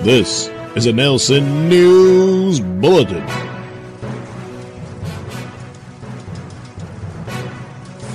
This 0.04 0.49
is 0.76 0.87
a 0.87 0.93
Nailsin 0.93 1.69
News 1.69 2.61
Bulletin. 2.61 3.26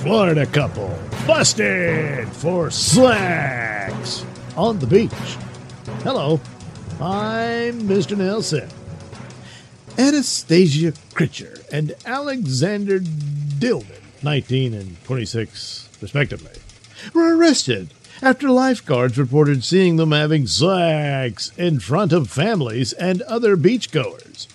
Florida 0.02 0.46
couple 0.46 0.98
busted 1.28 2.30
for 2.30 2.72
slacks 2.72 4.26
on 4.56 4.80
the 4.80 4.88
beach. 4.88 5.12
Hello, 6.04 6.40
I'm 7.02 7.82
Mr. 7.82 8.16
Nailsin. 8.16 8.79
Anastasia 10.00 10.94
Critcher 11.14 11.60
and 11.74 11.94
Alexander 12.06 13.02
Dillman, 13.02 14.00
19 14.24 14.74
and 14.74 15.04
26 15.04 15.90
respectively, 16.02 16.54
were 17.14 17.36
arrested 17.36 17.94
after 18.22 18.50
lifeguards 18.50 19.18
reported 19.18 19.62
seeing 19.62 19.98
them 19.98 20.14
having 20.14 20.48
sex 20.48 21.52
in 21.58 21.82
front 21.82 22.14
of 22.14 22.30
families 22.30 22.94
and 22.94 23.22
other 23.24 23.58
beachgoers. 23.58 24.48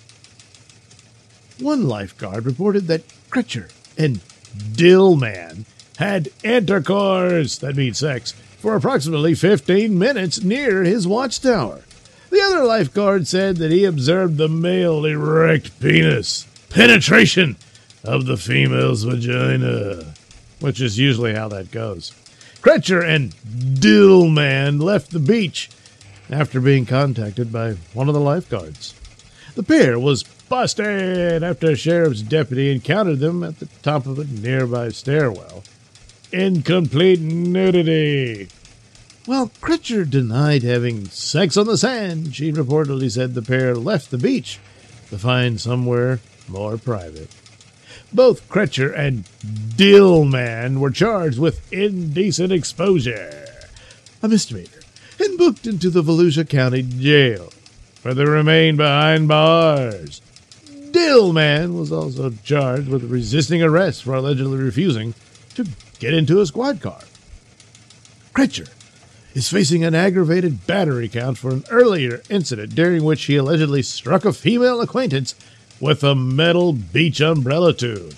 One 1.60 1.86
lifeguard 1.86 2.46
reported 2.46 2.86
that 2.86 3.04
Critcher 3.28 3.68
and 3.98 4.20
Dillman 4.56 5.66
had 5.98 6.30
intercourse, 6.42 7.58
that 7.58 7.76
means 7.76 7.98
sex, 7.98 8.32
for 8.60 8.76
approximately 8.76 9.34
15 9.34 9.98
minutes 9.98 10.42
near 10.42 10.84
his 10.84 11.06
watchtower. 11.06 11.82
The 12.34 12.42
other 12.42 12.64
lifeguard 12.64 13.28
said 13.28 13.58
that 13.58 13.70
he 13.70 13.84
observed 13.84 14.38
the 14.38 14.48
male 14.48 15.04
erect 15.04 15.78
penis 15.78 16.48
penetration 16.68 17.54
of 18.02 18.26
the 18.26 18.36
female's 18.36 19.04
vagina, 19.04 20.14
which 20.58 20.80
is 20.80 20.98
usually 20.98 21.32
how 21.32 21.46
that 21.50 21.70
goes. 21.70 22.10
Critcher 22.60 23.00
and 23.00 23.36
Dillman 23.44 24.82
left 24.82 25.12
the 25.12 25.20
beach 25.20 25.70
after 26.28 26.60
being 26.60 26.86
contacted 26.86 27.52
by 27.52 27.74
one 27.92 28.08
of 28.08 28.14
the 28.14 28.20
lifeguards. 28.20 28.94
The 29.54 29.62
pair 29.62 29.96
was 29.96 30.24
busted 30.24 31.44
after 31.44 31.70
a 31.70 31.76
sheriff's 31.76 32.22
deputy 32.22 32.72
encountered 32.72 33.20
them 33.20 33.44
at 33.44 33.60
the 33.60 33.66
top 33.84 34.06
of 34.06 34.18
a 34.18 34.24
nearby 34.24 34.88
stairwell 34.88 35.62
in 36.32 36.62
complete 36.62 37.20
nudity. 37.20 38.48
While 39.26 39.50
Critcher 39.62 40.04
denied 40.04 40.62
having 40.64 41.06
sex 41.06 41.56
on 41.56 41.66
the 41.66 41.78
sand, 41.78 42.34
she 42.34 42.52
reportedly 42.52 43.10
said 43.10 43.32
the 43.32 43.40
pair 43.40 43.74
left 43.74 44.10
the 44.10 44.18
beach 44.18 44.60
to 45.08 45.18
find 45.18 45.58
somewhere 45.58 46.20
more 46.46 46.76
private. 46.76 47.30
Both 48.12 48.46
Critcher 48.50 48.92
and 48.92 49.24
Dillman 49.76 50.78
were 50.78 50.90
charged 50.90 51.38
with 51.38 51.72
indecent 51.72 52.52
exposure, 52.52 53.46
a 54.22 54.28
misdemeanor, 54.28 54.68
and 55.18 55.38
booked 55.38 55.66
into 55.66 55.88
the 55.88 56.02
Volusia 56.02 56.46
County 56.46 56.82
Jail, 56.82 57.50
where 58.02 58.12
they 58.12 58.26
remain 58.26 58.76
behind 58.76 59.26
bars. 59.26 60.20
Dillman 60.90 61.78
was 61.78 61.90
also 61.90 62.30
charged 62.44 62.88
with 62.88 63.10
resisting 63.10 63.62
arrest 63.62 64.02
for 64.04 64.12
allegedly 64.12 64.58
refusing 64.58 65.14
to 65.54 65.66
get 65.98 66.12
into 66.12 66.42
a 66.42 66.46
squad 66.46 66.82
car. 66.82 67.00
Critcher 68.34 68.66
is 69.34 69.50
facing 69.50 69.84
an 69.84 69.94
aggravated 69.94 70.66
battery 70.66 71.08
count 71.08 71.36
for 71.36 71.50
an 71.50 71.64
earlier 71.70 72.22
incident 72.30 72.74
during 72.74 73.04
which 73.04 73.24
he 73.24 73.36
allegedly 73.36 73.82
struck 73.82 74.24
a 74.24 74.32
female 74.32 74.80
acquaintance 74.80 75.34
with 75.80 76.04
a 76.04 76.14
metal 76.14 76.72
beach 76.72 77.20
umbrella 77.20 77.74
tube. 77.74 78.14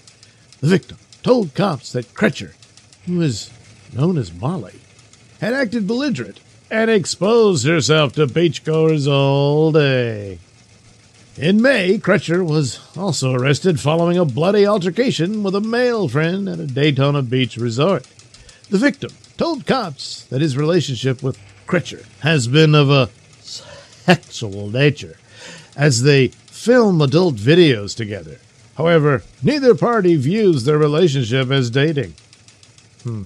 The 0.60 0.68
victim 0.68 0.98
told 1.22 1.54
cops 1.54 1.92
that 1.92 2.14
Critcher, 2.14 2.54
who 3.06 3.20
is 3.22 3.50
known 3.92 4.18
as 4.18 4.32
Molly, 4.32 4.80
had 5.40 5.54
acted 5.54 5.86
belligerent 5.86 6.38
and 6.70 6.90
exposed 6.90 7.66
herself 7.66 8.12
to 8.14 8.26
beachgoers 8.26 9.10
all 9.10 9.72
day. 9.72 10.38
In 11.38 11.60
May, 11.60 11.98
Critcher 11.98 12.42
was 12.44 12.80
also 12.96 13.32
arrested 13.32 13.78
following 13.78 14.18
a 14.18 14.24
bloody 14.24 14.66
altercation 14.66 15.42
with 15.42 15.54
a 15.54 15.60
male 15.60 16.08
friend 16.08 16.48
at 16.48 16.58
a 16.58 16.66
Daytona 16.66 17.22
Beach 17.22 17.56
resort. 17.56 18.06
The 18.70 18.78
victim 18.78 19.12
told 19.36 19.66
cops 19.66 20.24
that 20.24 20.40
his 20.40 20.56
relationship 20.56 21.22
with 21.22 21.38
Critcher 21.66 22.04
has 22.20 22.48
been 22.48 22.74
of 22.74 22.90
a 22.90 23.10
sexual 23.40 24.70
nature 24.70 25.16
as 25.76 26.02
they 26.02 26.28
film 26.28 27.00
adult 27.00 27.36
videos 27.36 27.96
together. 27.96 28.38
However, 28.76 29.22
neither 29.42 29.74
party 29.74 30.16
views 30.16 30.64
their 30.64 30.78
relationship 30.78 31.50
as 31.50 31.70
dating. 31.70 32.14
Hmm. 33.02 33.22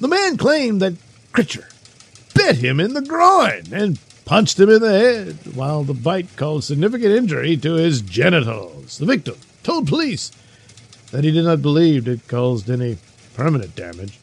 The 0.00 0.08
man 0.08 0.36
claimed 0.36 0.80
that 0.82 0.94
Critcher 1.32 1.68
bit 2.34 2.56
him 2.56 2.80
in 2.80 2.94
the 2.94 3.02
groin 3.02 3.64
and 3.72 3.98
punched 4.24 4.60
him 4.60 4.68
in 4.68 4.80
the 4.80 4.98
head, 4.98 5.54
while 5.54 5.84
the 5.84 5.94
bite 5.94 6.36
caused 6.36 6.66
significant 6.66 7.12
injury 7.12 7.56
to 7.56 7.74
his 7.74 8.02
genitals. 8.02 8.98
The 8.98 9.06
victim 9.06 9.36
told 9.62 9.88
police 9.88 10.30
that 11.10 11.24
he 11.24 11.30
did 11.30 11.44
not 11.44 11.62
believe 11.62 12.06
it 12.06 12.28
caused 12.28 12.70
any 12.70 12.98
permanent 13.34 13.74
damage. 13.74 14.18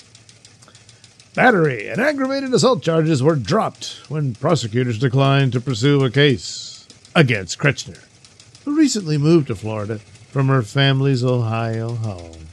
Battery 1.35 1.89
and 1.89 1.99
aggravated 1.99 2.53
assault 2.53 2.81
charges 2.81 3.21
were 3.21 3.35
dropped 3.35 3.99
when 4.07 4.35
prosecutors 4.35 4.97
declined 4.97 5.51
to 5.51 5.59
pursue 5.59 6.01
a 6.05 6.09
case 6.09 6.87
against 7.13 7.59
Kretschner, 7.59 8.01
who 8.63 8.77
recently 8.77 9.17
moved 9.17 9.47
to 9.47 9.55
Florida 9.55 9.99
from 10.29 10.47
her 10.47 10.61
family's 10.61 11.25
Ohio 11.25 11.95
home. 11.95 12.47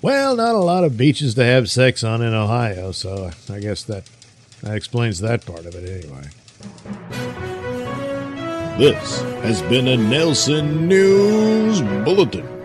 Well, 0.00 0.36
not 0.36 0.54
a 0.54 0.58
lot 0.58 0.84
of 0.84 0.96
beaches 0.96 1.34
to 1.34 1.44
have 1.44 1.68
sex 1.68 2.04
on 2.04 2.22
in 2.22 2.32
Ohio, 2.32 2.92
so 2.92 3.32
I 3.50 3.58
guess 3.58 3.82
that, 3.82 4.08
that 4.62 4.76
explains 4.76 5.18
that 5.18 5.44
part 5.44 5.66
of 5.66 5.74
it 5.74 6.04
anyway. 6.04 6.28
This 8.78 9.20
has 9.42 9.62
been 9.62 9.88
a 9.88 9.96
Nailsin 9.96 10.82
News 10.86 11.80
Bulletin. 12.04 12.57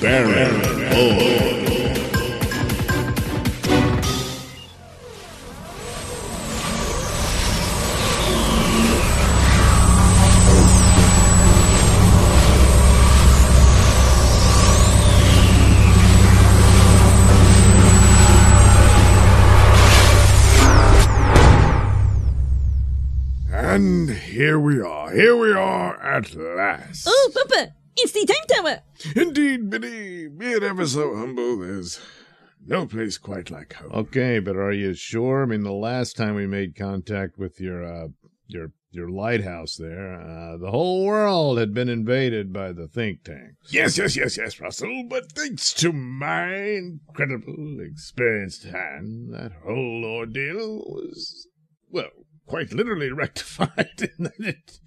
Baron 0.00 0.60
Void. 0.60 1.64
And 23.52 24.10
here 24.10 24.58
we 24.58 24.80
are, 24.80 25.10
here 25.10 25.36
we 25.36 25.52
are 25.52 26.00
at 26.02 26.34
last. 26.34 27.06
Oh, 27.06 27.30
Papa, 27.34 27.74
it's 27.96 28.12
the 28.12 28.26
time 28.26 28.64
tower. 28.64 28.82
Indeed, 29.14 29.70
Biddy, 29.70 30.28
be 30.28 30.46
it 30.52 30.62
ever 30.62 30.86
so 30.86 31.16
humble, 31.16 31.58
there's 31.58 32.00
No 32.66 32.86
place 32.86 33.18
quite 33.18 33.50
like 33.50 33.74
home. 33.74 33.92
Okay, 33.92 34.38
but 34.38 34.56
are 34.56 34.72
you 34.72 34.94
sure? 34.94 35.42
I 35.42 35.46
mean, 35.46 35.62
the 35.62 35.72
last 35.72 36.16
time 36.16 36.34
we 36.34 36.46
made 36.46 36.76
contact 36.76 37.38
with 37.38 37.60
your 37.60 37.84
uh, 37.84 38.08
your 38.46 38.72
your 38.90 39.10
lighthouse 39.10 39.76
there, 39.76 40.14
uh, 40.14 40.56
the 40.56 40.70
whole 40.70 41.04
world 41.04 41.58
had 41.58 41.74
been 41.74 41.88
invaded 41.88 42.52
by 42.52 42.72
the 42.72 42.86
think 42.86 43.24
tanks. 43.24 43.72
Yes, 43.72 43.98
yes, 43.98 44.16
yes, 44.16 44.38
yes, 44.38 44.60
Russell. 44.60 45.04
But 45.08 45.32
thanks 45.32 45.72
to 45.74 45.92
my 45.92 46.54
incredible 46.54 47.78
experienced 47.80 48.64
hand, 48.64 49.34
that 49.34 49.52
whole 49.64 50.04
ordeal 50.04 50.78
was, 50.86 51.48
well, 51.90 52.08
quite 52.46 52.72
literally 52.72 53.10
rectified. 53.12 53.90
in 53.98 54.24
that 54.24 54.38
it, 54.38 54.78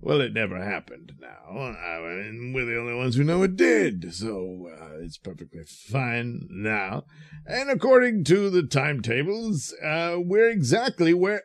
well, 0.00 0.20
it 0.20 0.32
never 0.32 0.62
happened 0.62 1.12
now. 1.20 1.58
I 1.58 2.00
mean, 2.00 2.52
we're 2.54 2.64
the 2.64 2.78
only 2.78 2.94
ones 2.94 3.16
who 3.16 3.24
know 3.24 3.42
it 3.42 3.56
did, 3.56 4.14
so 4.14 4.68
uh, 4.72 4.98
it's 5.00 5.18
perfectly 5.18 5.64
fine 5.64 6.46
now. 6.50 7.04
And 7.46 7.70
according 7.70 8.24
to 8.24 8.50
the 8.50 8.62
timetables, 8.62 9.74
uh, 9.82 10.16
we're 10.18 10.50
exactly 10.50 11.14
where. 11.14 11.42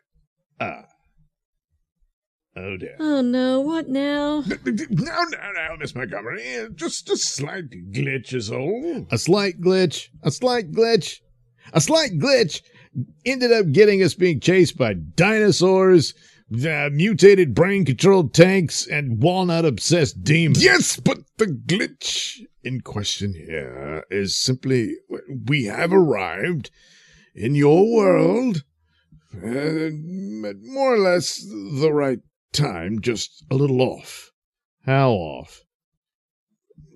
Ah. 0.60 0.86
Oh 2.56 2.78
dear. 2.78 2.96
Oh 3.00 3.22
no, 3.22 3.62
what 3.62 3.90
now? 3.90 4.44
Now, 4.46 5.24
now, 5.32 5.52
now, 5.56 5.76
Miss 5.80 5.96
Montgomery, 5.96 6.58
uh, 6.58 6.68
just 6.76 7.10
a 7.10 7.18
slight 7.18 7.72
glitch 7.92 8.34
is 8.34 8.52
all. 8.52 9.08
A 9.10 9.18
slight 9.18 9.60
glitch, 9.60 10.10
a 10.22 10.30
slight 10.30 10.72
glitch, 10.72 11.18
a 11.74 11.82
slight 11.82 12.12
glitch 12.20 12.62
ended 13.26 13.52
up 13.52 13.72
getting 13.72 14.04
us 14.04 14.14
being 14.14 14.40
chased 14.40 14.78
by 14.78 14.94
dinosaurs, 14.94 16.14
uh, 16.54 16.90
mutated 16.92 17.54
brain 17.54 17.86
controlled 17.86 18.34
tanks, 18.34 18.86
and 18.88 19.22
walnut 19.22 19.66
obsessed 19.66 20.24
demons. 20.24 20.64
Yes, 20.64 21.00
but 21.00 21.20
the 21.38 21.48
glitch 21.48 22.40
in 22.64 22.82
question 22.82 23.34
here 23.34 24.06
is 24.10 24.38
simply 24.38 24.96
we 25.46 25.66
have 25.66 25.92
arrived 25.92 26.72
in 27.36 27.56
your 27.56 27.92
world 27.92 28.64
uh, 29.36 29.48
at 29.48 30.62
more 30.62 30.94
or 30.94 31.00
less 31.00 31.38
the 31.40 31.92
right 31.92 32.20
time, 32.52 33.02
just 33.02 33.44
a 33.50 33.56
little 33.56 33.82
off. 33.82 34.32
How 34.86 35.12
off? 35.12 35.62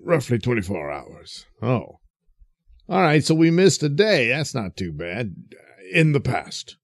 Roughly 0.04 0.40
24 0.40 0.92
hours. 0.92 1.46
Oh. 1.62 2.00
All 2.90 3.02
right, 3.02 3.24
so 3.24 3.36
we 3.36 3.52
missed 3.52 3.84
a 3.84 3.90
day. 3.90 4.30
That's 4.30 4.56
not 4.56 4.78
too 4.78 4.94
bad. 4.94 5.36
In 5.92 6.12
the 6.12 6.22
past. 6.22 6.78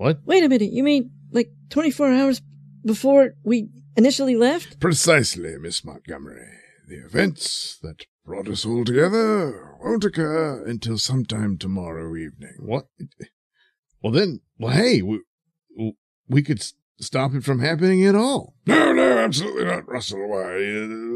What? 0.00 0.20
Wait 0.24 0.42
a 0.42 0.48
minute, 0.48 0.72
you 0.72 0.82
mean 0.82 1.10
like 1.30 1.50
24 1.68 2.10
hours 2.10 2.40
before 2.86 3.34
we 3.44 3.68
initially 3.98 4.34
left? 4.34 4.80
Precisely, 4.80 5.58
Miss 5.58 5.84
Montgomery. 5.84 6.40
The 6.88 7.04
events 7.04 7.78
that 7.82 8.06
brought 8.24 8.48
us 8.48 8.64
all 8.64 8.86
together 8.86 9.76
won't 9.78 10.02
occur 10.02 10.64
until 10.66 10.96
sometime 10.96 11.58
tomorrow 11.58 12.16
evening. 12.16 12.54
What? 12.60 12.86
Well, 14.02 14.14
then, 14.14 14.40
well, 14.58 14.72
hey, 14.72 15.02
we, 15.02 15.20
we 16.26 16.42
could 16.44 16.64
stop 17.00 17.34
it 17.34 17.44
from 17.44 17.60
happening 17.60 18.04
at 18.04 18.14
all. 18.14 18.54
No, 18.66 18.92
no, 18.92 19.18
absolutely 19.18 19.64
not, 19.64 19.88
Russell. 19.88 20.28
Why, 20.28 20.54
uh, 20.54 21.10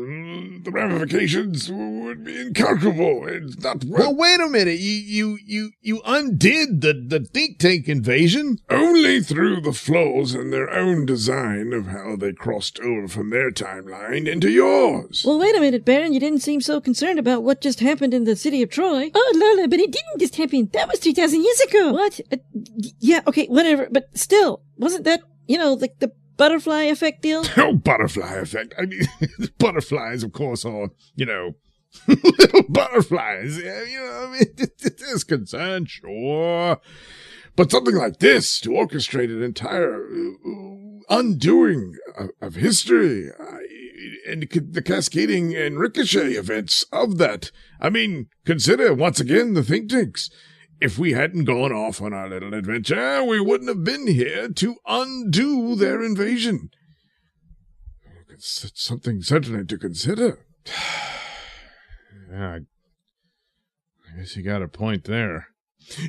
the 0.65 0.71
ramifications 0.73 1.71
would 1.71 2.25
be 2.25 2.41
incalculable. 2.41 3.29
It's 3.29 3.63
not 3.63 3.85
worth... 3.85 4.01
Well, 4.01 4.17
wait 4.17 4.41
a 4.41 4.49
minute. 4.49 4.81
You, 4.81 4.93
you, 4.93 5.39
you, 5.45 5.71
you 5.81 6.03
undid 6.05 6.81
the, 6.81 6.95
the 6.95 7.21
think 7.21 7.59
tank 7.59 7.89
invasion? 7.89 8.59
Only 8.71 9.21
through 9.21 9.61
the 9.61 9.73
flaws 9.73 10.35
in 10.35 10.51
their 10.51 10.71
own 10.71 11.07
design 11.07 11.73
of 11.73 11.87
how 11.87 12.17
they 12.17 12.33
crossed 12.33 12.81
over 12.81 13.07
from 13.07 13.31
their 13.31 13.51
timeline 13.51 14.27
into 14.27 14.51
yours. 14.51 15.23
Well, 15.25 15.39
wait 15.39 15.55
a 15.55 15.61
minute, 15.61 15.85
Baron. 15.85 16.13
You 16.13 16.21
didn't 16.21 16.41
seem 16.41 16.61
so 16.61 16.81
concerned 16.81 17.19
about 17.19 17.45
what 17.45 17.61
just 17.61 17.81
happened 17.81 18.15
in 18.15 18.25
the 18.25 18.37
city 18.37 18.63
of 18.63 18.71
Troy. 18.71 19.11
Oh, 19.15 19.33
Lola, 19.37 19.69
but 19.69 19.81
it 19.81 19.93
didn't 19.93 20.19
just 20.19 20.37
happen. 20.37 20.71
That 20.73 20.89
was 20.89 20.99
3,000 20.99 21.43
years 21.43 21.61
ago. 21.61 21.93
What? 21.93 22.21
Uh, 22.33 22.37
yeah, 22.99 23.21
okay, 23.27 23.47
whatever. 23.47 23.89
But 23.91 24.17
still, 24.17 24.63
wasn't 24.77 25.05
that 25.05 25.23
you 25.47 25.59
know, 25.59 25.75
like 25.75 25.99
the 25.99 26.13
butterfly 26.37 26.85
effect 26.85 27.23
deal? 27.23 27.45
Oh, 27.57 27.75
butterfly 27.75 28.35
effect. 28.35 28.75
I 28.79 28.87
mean, 28.87 29.07
butterflies, 29.59 30.23
of 30.23 30.33
course, 30.33 30.65
are, 30.65 30.91
you 31.15 31.27
know, 31.27 31.55
little 32.09 32.63
butterflies. 32.69 33.61
Yeah, 33.63 33.83
you 33.85 33.99
know, 33.99 34.27
I 34.29 34.33
mean, 34.33 34.55
it 34.59 35.01
is 35.01 35.25
concerned, 35.25 35.89
sure. 35.91 36.79
But 37.57 37.71
something 37.71 37.95
like 37.95 38.19
this, 38.19 38.61
to 38.61 38.71
orchestrate 38.71 39.31
an 39.31 39.43
entire 39.43 40.05
uh, 40.05 40.95
undoing 41.09 41.95
of, 42.17 42.31
of 42.41 42.55
history 42.57 43.31
uh, 43.31 43.59
and 44.29 44.43
the 44.43 44.83
cascading 44.83 45.55
and 45.55 45.79
ricochet 45.79 46.33
events 46.33 46.85
of 46.93 47.19
that. 47.19 47.53
I 47.81 47.91
mean, 47.91 48.29
consider 48.45 48.93
once 48.93 49.21
again 49.21 49.55
the 49.55 49.63
think 49.63 49.91
tanks. 49.91 50.31
If 50.81 50.99
we 50.99 51.13
hadn't 51.13 51.45
gone 51.45 51.73
off 51.73 52.03
on 52.03 52.13
our 52.13 52.29
little 52.29 52.53
adventure, 52.53 53.23
we 53.25 53.41
wouldn't 53.41 53.69
have 53.69 53.85
been 53.85 54.07
here 54.07 54.49
to 54.49 54.77
undo 54.87 55.77
their 55.77 56.03
invasion. 56.03 56.71
It's 58.29 58.71
something 58.75 59.23
certainly 59.23 59.65
to 59.65 59.79
consider. 59.79 60.45
yeah, 62.31 62.59
I, 62.59 64.19
guess 64.19 64.37
you 64.37 64.43
got 64.43 64.63
a 64.63 64.69
point 64.69 65.05
there. 65.05 65.49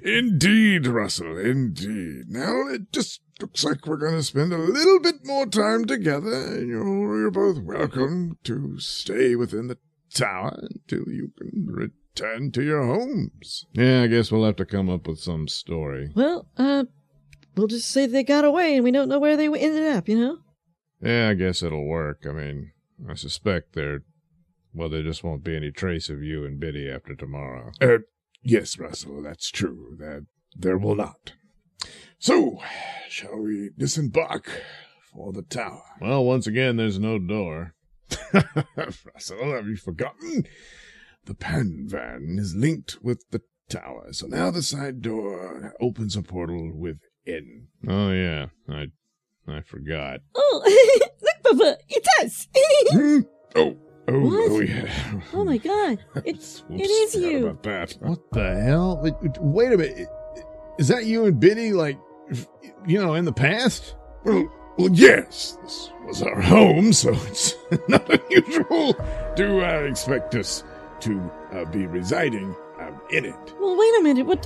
Indeed, 0.04 0.88
Russell, 0.88 1.38
indeed. 1.38 2.23
Now 2.30 2.67
it 2.67 2.91
just 2.91 3.21
looks 3.39 3.63
like 3.63 3.86
we're 3.86 3.97
going 3.97 4.15
to 4.15 4.23
spend 4.23 4.54
a 4.54 4.58
little 4.58 4.99
bit 4.99 5.25
more 5.25 5.45
time 5.45 5.86
together, 5.86 6.56
and 6.56 6.67
you're, 6.67 7.19
you're 7.19 7.32
both 7.32 7.60
welcome 7.62 8.38
to 8.45 8.80
stay 8.80 9.36
within 9.36 9.67
the 9.67 9.78
tower 10.13 10.58
until 10.62 11.12
you 11.12 11.32
can 11.38 11.65
return 11.67 12.04
to 12.15 12.63
your 12.63 12.86
homes. 12.86 13.65
Yeah, 13.73 14.04
I 14.04 14.08
guess 14.08 14.32
we'll 14.32 14.45
have 14.45 14.56
to 14.58 14.65
come 14.65 14.89
up 14.89 15.08
with 15.08 15.19
some 15.19 15.47
story. 15.47 16.12
Well, 16.15 16.47
uh, 16.58 16.86
we'll 17.56 17.67
just 17.67 17.89
say 17.89 18.06
they 18.06 18.23
got 18.23 18.45
away 18.45 18.75
and 18.75 18.84
we 18.84 18.91
don't 18.91 19.10
know 19.10 19.19
where 19.19 19.38
they 19.38 19.45
ended 19.47 19.95
up, 19.95 20.08
you 20.08 20.19
know? 20.19 20.38
Yeah, 21.01 21.30
I 21.30 21.34
guess 21.34 21.62
it'll 21.62 21.86
work. 21.86 22.25
I 22.28 22.32
mean, 22.32 22.71
I 23.10 23.15
suspect 23.15 23.73
there, 23.73 24.04
well, 24.73 24.89
there 24.89 25.04
just 25.04 25.23
won't 25.23 25.43
be 25.43 25.56
any 25.56 25.71
trace 25.71 26.10
of 26.10 26.23
you 26.23 26.45
and 26.45 26.60
Biddy 26.60 26.89
after 26.89 27.15
tomorrow. 27.15 27.71
Uh, 27.82 27.99
yes, 28.41 28.80
Russell, 28.80 29.21
that's 29.21 29.51
true. 29.51 29.95
That 29.99 30.25
there 30.56 30.78
will 30.78 30.95
not. 30.95 31.34
So, 32.17 32.62
shall 33.10 33.38
we 33.38 33.71
disembark 33.78 34.49
for 35.12 35.32
the 35.34 35.43
tower? 35.43 35.84
Well, 36.01 36.23
once 36.23 36.47
again, 36.47 36.78
there's 36.78 36.97
no 36.97 37.19
door. 37.19 37.75
Russell, 38.75 39.51
have 39.51 39.67
you 39.67 39.75
forgotten? 39.75 40.45
The 41.25 41.33
pan 41.33 41.85
van 41.88 42.38
is 42.39 42.55
linked 42.55 43.01
with 43.01 43.23
the 43.31 43.41
tower, 43.69 44.13
so 44.13 44.27
now 44.27 44.51
the 44.51 44.61
side 44.61 45.01
door 45.01 45.73
opens 45.81 46.15
a 46.15 46.21
portal 46.21 46.71
within. 46.75 47.67
Oh 47.88 48.11
yeah, 48.11 48.47
I 48.69 48.88
I 49.47 49.61
forgot. 49.61 50.19
Oh, 50.35 50.99
look, 51.21 51.57
Papa, 51.57 51.77
it's 51.89 52.07
us. 52.21 52.47
hmm? 52.91 53.19
Oh, 53.55 53.75
oh, 54.07 54.19
What? 54.19 54.51
oh 54.51 54.59
yeah. 54.59 54.91
oh 55.33 55.43
my 55.43 55.57
God, 55.57 55.97
it's 56.25 56.59
Whoops, 56.69 56.83
it 56.83 56.89
is 56.91 57.15
you. 57.15 57.47
About 57.47 57.63
that. 57.63 57.97
What 58.01 58.31
the 58.31 58.61
hell? 58.61 58.99
Wait, 59.01 59.13
wait 59.39 59.73
a 59.73 59.77
minute. 59.77 60.07
Is 60.77 60.88
that 60.89 61.05
you 61.05 61.25
and 61.25 61.39
Biddy, 61.39 61.73
like, 61.73 61.97
you 62.85 62.99
know, 63.01 63.15
in 63.15 63.25
the 63.25 63.33
past? 63.33 63.95
Well, 64.25 64.47
well, 64.77 64.89
yes, 64.91 65.57
this 65.63 65.89
was 66.05 66.21
our 66.21 66.41
home, 66.41 66.91
so 66.93 67.11
it's 67.13 67.55
not 67.88 68.07
unusual 68.09 68.93
to 69.38 69.65
uh, 69.65 69.79
expect 69.83 70.35
us 70.35 70.63
to 71.01 71.31
uh, 71.53 71.65
be 71.65 71.86
residing 71.88 72.55
um, 72.79 72.99
in 73.12 73.25
it. 73.25 73.53
Well, 73.60 73.77
wait 73.77 73.99
a 73.99 74.03
minute. 74.03 74.25
What? 74.25 74.45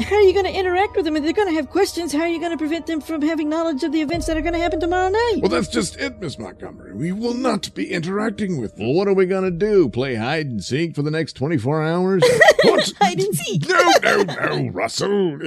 How 0.00 0.14
are 0.14 0.20
you 0.22 0.32
going 0.32 0.44
to 0.46 0.52
interact 0.56 0.94
with 0.94 1.04
them? 1.04 1.16
If 1.16 1.24
they're 1.24 1.32
going 1.32 1.48
to 1.48 1.54
have 1.54 1.70
questions. 1.70 2.12
How 2.12 2.20
are 2.20 2.28
you 2.28 2.38
going 2.38 2.52
to 2.52 2.56
prevent 2.56 2.86
them 2.86 3.00
from 3.00 3.20
having 3.20 3.48
knowledge 3.48 3.82
of 3.82 3.90
the 3.90 4.00
events 4.00 4.26
that 4.26 4.36
are 4.36 4.40
going 4.40 4.52
to 4.52 4.58
happen 4.60 4.78
tomorrow 4.78 5.08
night? 5.08 5.38
Well, 5.42 5.50
that's 5.50 5.66
just 5.66 5.96
it, 5.96 6.20
Miss 6.20 6.38
Montgomery. 6.38 6.94
We 6.94 7.10
will 7.10 7.34
not 7.34 7.74
be 7.74 7.90
interacting 7.92 8.60
with 8.60 8.76
them. 8.76 8.86
Well, 8.86 8.94
what 8.94 9.08
are 9.08 9.14
we 9.14 9.26
gonna 9.26 9.50
do? 9.50 9.88
Play 9.88 10.14
hide 10.14 10.46
and 10.46 10.62
seek 10.62 10.94
for 10.94 11.02
the 11.02 11.10
next 11.10 11.32
24 11.34 11.82
hours? 11.82 12.22
What? 12.64 12.92
Hide 13.00 13.20
and 13.20 13.34
seek. 13.36 13.68
No, 13.68 13.92
no, 14.02 14.22
no, 14.22 14.68
Russell. 14.70 15.38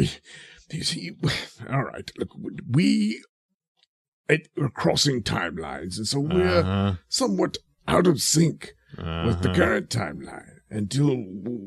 You 0.71 0.83
see, 0.83 1.11
all 1.69 1.83
right, 1.83 2.09
look, 2.17 2.29
we 2.69 3.21
it, 4.29 4.47
we're 4.55 4.69
crossing 4.69 5.21
timelines, 5.23 5.97
and 5.97 6.07
so 6.07 6.19
we're 6.21 6.59
Uh-huh. 6.59 6.93
somewhat 7.09 7.57
out 7.87 8.07
of 8.07 8.21
sync 8.21 8.73
with 8.97 9.41
the 9.41 9.49
Uh-huh. 9.49 9.53
current 9.55 9.89
timeline 9.89 10.57
until 10.69 11.15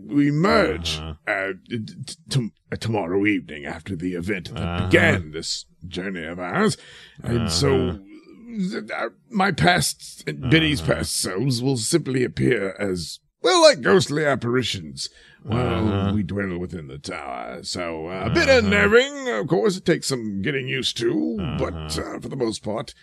we 0.07 0.31
merge 0.31 0.99
Uh-huh. 0.99 1.15
uh, 1.33 1.53
t- 1.69 1.85
t- 2.31 2.51
tomorrow 2.81 3.27
evening 3.27 3.65
after 3.67 3.95
the 3.97 4.15
event 4.15 4.53
that 4.55 4.63
Uh-huh. 4.63 4.87
began 4.87 5.31
this 5.33 5.67
journey 5.87 6.25
of 6.25 6.39
ours. 6.39 6.77
And 7.23 7.51
so 7.51 7.99
th- 8.47 8.91
uh, 8.91 9.11
my 9.31 9.53
past 9.53 10.25
and 10.27 10.51
Biddy's 10.51 10.81
Uh-huh. 10.81 10.95
past 10.97 11.17
selves 11.21 11.63
will 11.63 11.77
simply 11.77 12.25
appear 12.25 12.75
as, 12.79 13.21
well, 13.43 13.61
like 13.63 13.81
ghostly 13.83 14.25
apparitions 14.25 15.11
while 15.43 15.89
Uh-huh. 15.89 16.13
we 16.15 16.23
dwell 16.23 16.57
within 16.59 16.87
the 16.89 16.99
tower. 16.99 17.63
So 17.63 18.07
uh, 18.09 18.29
a 18.31 18.35
bit 18.35 18.49
unnerving, 18.49 19.29
of 19.29 19.47
course. 19.49 19.77
It 19.77 19.85
takes 19.85 20.07
some 20.07 20.41
getting 20.41 20.67
used 20.69 20.97
to, 20.99 21.37
but 21.59 21.75
Uh-huh. 21.75 22.17
uh, 22.17 22.21
for 22.21 22.29
the 22.31 22.37
most 22.37 22.63
part, 22.63 22.95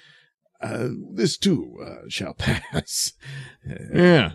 uh, 0.62 0.90
this 1.14 1.38
too 1.38 1.78
uh, 1.86 2.08
shall 2.08 2.34
pass. 2.38 3.14
Yeah. 3.94 4.32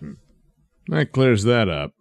That 0.89 1.13
clears 1.13 1.45
that 1.45 1.69
up. 1.69 1.93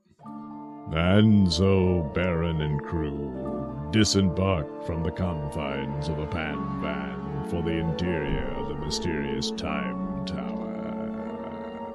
And 0.92 1.52
so 1.52 2.12
Baron 2.14 2.62
and 2.62 2.82
crew 2.84 3.90
disembarked 3.92 4.86
from 4.86 5.04
the 5.04 5.12
confines 5.12 6.08
of 6.10 6.18
the 6.18 6.28
Pan 6.28 6.82
Van 6.82 7.46
for 7.50 7.64
the 7.64 7.72
interior 7.72 8.48
of 8.58 8.70
the 8.70 8.76
mysterious 8.76 9.52
Time 9.52 10.26
Tower 10.26 10.66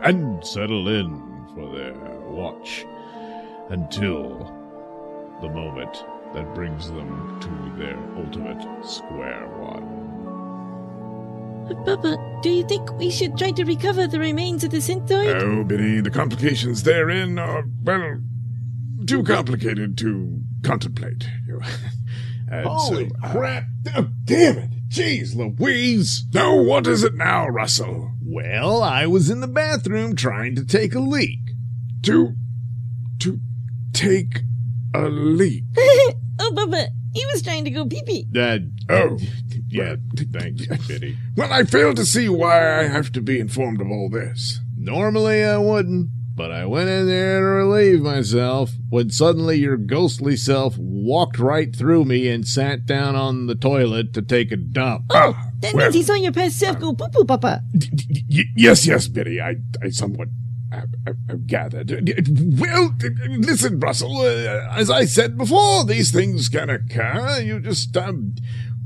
and 0.02 0.44
settle 0.44 0.88
in 0.88 1.46
for 1.54 1.74
their 1.76 1.94
watch 2.28 2.86
until 3.68 4.38
the 5.40 5.48
moment 5.48 6.04
that 6.34 6.54
brings 6.54 6.88
them 6.88 7.38
to 7.40 7.78
their 7.78 7.98
ultimate 8.16 8.84
square 8.84 9.46
one. 9.58 9.99
Papa, 11.74 12.40
do 12.42 12.50
you 12.50 12.66
think 12.66 12.92
we 12.98 13.10
should 13.10 13.36
try 13.36 13.50
to 13.52 13.64
recover 13.64 14.06
the 14.06 14.18
remains 14.18 14.64
of 14.64 14.70
the 14.70 14.78
Synthoid? 14.78 15.42
Oh, 15.42 15.64
Biddy, 15.64 16.00
the 16.00 16.10
complications 16.10 16.82
therein 16.82 17.38
are, 17.38 17.64
well, 17.82 18.20
too 19.06 19.22
complicated 19.22 19.96
to 19.98 20.40
contemplate. 20.62 21.26
And 22.52 22.66
Holy 22.66 23.08
so, 23.08 23.14
uh, 23.22 23.30
crap! 23.30 23.64
Oh, 23.96 24.08
damn 24.24 24.58
it! 24.58 24.70
Jeez 24.88 25.36
Louise! 25.36 26.24
No, 26.34 26.56
what 26.56 26.88
is 26.88 27.04
it 27.04 27.14
now, 27.14 27.46
Russell? 27.46 28.10
Well, 28.20 28.82
I 28.82 29.06
was 29.06 29.30
in 29.30 29.40
the 29.40 29.46
bathroom 29.46 30.16
trying 30.16 30.56
to 30.56 30.64
take 30.64 30.92
a 30.92 30.98
leak. 30.98 31.38
To. 32.02 32.34
to 33.20 33.38
take 33.92 34.40
a 34.92 35.02
leak? 35.02 35.62
oh, 35.78 36.52
Bubba, 36.52 36.88
he 37.12 37.24
was 37.32 37.42
trying 37.42 37.64
to 37.64 37.70
go 37.70 37.86
pee 37.86 38.02
pee. 38.04 38.26
Uh, 38.36 38.58
oh. 38.88 39.18
Yeah, 39.68 39.96
thanks, 40.32 40.66
Biddy. 40.88 41.16
Well, 41.36 41.52
I 41.52 41.62
fail 41.62 41.94
to 41.94 42.04
see 42.04 42.28
why 42.28 42.80
I 42.80 42.88
have 42.88 43.12
to 43.12 43.20
be 43.20 43.38
informed 43.38 43.80
of 43.80 43.88
all 43.88 44.10
this. 44.10 44.60
Normally 44.76 45.44
I 45.44 45.58
wouldn't, 45.58 46.08
but 46.34 46.50
I 46.50 46.66
went 46.66 46.88
in 46.88 47.06
there 47.06 47.38
to 47.38 47.46
relieve 47.46 48.00
myself 48.00 48.72
when 48.88 49.10
suddenly 49.10 49.58
your 49.58 49.76
ghostly 49.76 50.36
self 50.36 50.76
walked 50.76 51.38
right 51.38 51.74
through 51.74 52.04
me 52.04 52.28
and 52.28 52.46
sat 52.48 52.84
down 52.84 53.14
on 53.14 53.46
the 53.46 53.54
toilet 53.54 54.12
to 54.14 54.22
take 54.22 54.50
a 54.50 54.56
dump. 54.56 55.04
Oh, 55.10 55.38
that 55.60 55.74
well, 55.74 55.84
means 55.84 55.94
he 55.94 56.02
saw 56.02 56.14
your 56.14 56.32
past 56.32 56.58
self 56.58 56.80
go 56.80 56.94
poo 56.94 57.08
poo, 57.08 57.24
Papa. 57.24 57.62
D- 57.76 57.90
d- 57.94 58.24
d- 58.28 58.44
yes, 58.56 58.86
yes, 58.86 59.06
Biddy. 59.06 59.40
I, 59.40 59.56
I 59.82 59.90
somewhat 59.90 60.28
I've 60.72 61.46
gathered. 61.46 61.90
Well, 62.58 62.94
listen, 63.28 63.80
Russell. 63.80 64.18
Uh, 64.18 64.68
as 64.70 64.90
I 64.90 65.04
said 65.04 65.36
before, 65.36 65.84
these 65.84 66.12
things 66.12 66.48
can 66.48 66.70
occur. 66.70 67.40
You 67.40 67.60
just 67.60 67.96
um, 67.96 68.34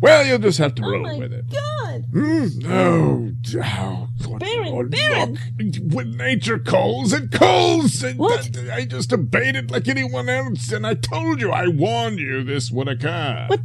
well, 0.00 0.24
you'll 0.24 0.38
just 0.38 0.58
have 0.58 0.74
to 0.76 0.84
oh 0.84 0.90
roll 0.90 1.18
with 1.18 1.32
it. 1.32 1.44
Oh 1.50 1.74
God! 1.82 2.04
Mm, 2.12 2.66
oh, 2.66 4.08
oh 4.26 4.38
Baron, 4.38 4.88
Baron! 4.90 5.38
Look, 5.58 5.94
when 5.94 6.16
nature 6.16 6.58
calls, 6.58 7.12
it 7.12 7.30
calls. 7.30 8.02
And 8.02 8.18
what? 8.18 8.56
I 8.72 8.84
just 8.84 9.12
obeyed 9.12 9.56
it 9.56 9.70
like 9.70 9.88
anyone 9.88 10.28
else, 10.28 10.72
and 10.72 10.86
I 10.86 10.94
told 10.94 11.40
you, 11.40 11.52
I 11.52 11.68
warned 11.68 12.18
you 12.18 12.42
this 12.44 12.70
would 12.70 12.88
occur. 12.88 13.46
What? 13.48 13.60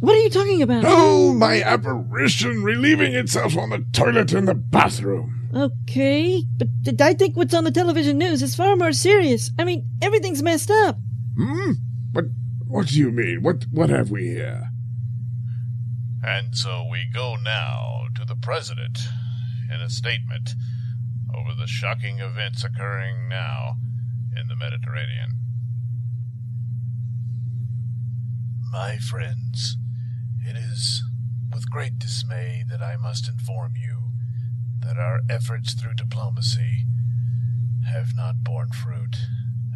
What 0.00 0.16
are 0.16 0.20
you 0.20 0.30
talking 0.30 0.62
about? 0.62 0.84
Oh, 0.86 1.32
my 1.34 1.62
apparition 1.62 2.64
relieving 2.64 3.14
itself 3.14 3.56
on 3.56 3.70
the 3.70 3.86
toilet 3.92 4.32
in 4.32 4.46
the 4.46 4.54
bathroom. 4.54 5.39
Okay, 5.54 6.44
but 6.56 7.00
I 7.00 7.14
think 7.14 7.36
what's 7.36 7.54
on 7.54 7.64
the 7.64 7.72
television 7.72 8.18
news 8.18 8.40
is 8.42 8.54
far 8.54 8.76
more 8.76 8.92
serious. 8.92 9.50
I 9.58 9.64
mean, 9.64 9.84
everything's 10.00 10.42
messed 10.42 10.70
up. 10.70 10.96
Hmm? 11.36 11.72
What, 12.12 12.26
what 12.66 12.86
do 12.86 12.98
you 12.98 13.10
mean? 13.10 13.42
What, 13.42 13.64
what 13.72 13.90
have 13.90 14.10
we 14.10 14.28
here? 14.28 14.70
And 16.22 16.56
so 16.56 16.86
we 16.88 17.06
go 17.12 17.36
now 17.36 18.04
to 18.14 18.24
the 18.24 18.36
President 18.36 18.98
in 19.72 19.80
a 19.80 19.90
statement 19.90 20.50
over 21.34 21.54
the 21.54 21.66
shocking 21.66 22.20
events 22.20 22.62
occurring 22.62 23.28
now 23.28 23.76
in 24.38 24.46
the 24.46 24.56
Mediterranean. 24.56 25.38
My 28.70 28.98
friends, 28.98 29.76
it 30.46 30.56
is 30.56 31.02
with 31.52 31.70
great 31.70 31.98
dismay 31.98 32.64
that 32.68 32.82
I 32.82 32.96
must 32.96 33.28
inform 33.28 33.74
you 33.76 33.99
that 34.80 34.96
our 34.98 35.20
efforts 35.28 35.74
through 35.74 35.94
diplomacy 35.94 36.84
have 37.92 38.14
not 38.16 38.42
borne 38.42 38.70
fruit, 38.70 39.16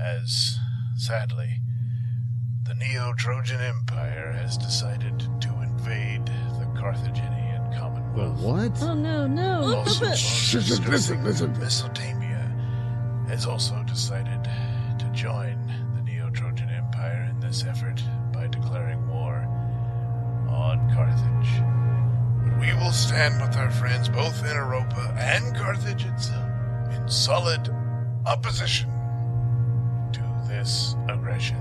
as, 0.01 0.59
sadly, 0.97 1.61
the 2.65 2.75
Neo 2.75 3.13
Trojan 3.17 3.61
Empire 3.61 4.33
has 4.33 4.57
decided 4.57 5.19
to 5.41 5.49
invade 5.63 6.27
the 6.27 6.67
Carthaginian 6.79 7.73
Commonwealth. 7.77 8.39
The 8.41 8.47
what? 8.47 8.83
Oh, 8.83 8.95
no, 8.95 9.27
no. 9.27 9.77
Also, 9.77 10.07
listen, 10.07 11.23
listen. 11.25 11.53
Mesopotamia 11.59 12.53
has 13.29 13.47
also 13.47 13.83
decided 13.85 14.45
to 14.99 15.11
join 15.13 15.57
the 15.95 16.03
Neo 16.03 16.31
Trojan 16.31 16.71
Empire 16.71 17.29
in 17.31 17.41
this 17.41 17.65
effort 17.65 18.03
by 18.33 18.47
declaring 18.47 19.07
war 19.09 19.47
on 20.49 20.91
Carthage. 20.95 21.63
We 22.61 22.73
will 22.75 22.93
stand 22.93 23.41
with 23.41 23.57
our 23.57 23.71
friends 23.71 24.09
both 24.09 24.41
in 24.45 24.55
Europa 24.55 25.15
and 25.19 25.55
Carthage 25.57 26.05
itself 26.05 26.51
in 26.93 27.09
solid 27.09 27.69
opposition 28.27 28.91
to 30.13 30.23
this 30.49 30.95
aggression. 31.09 31.59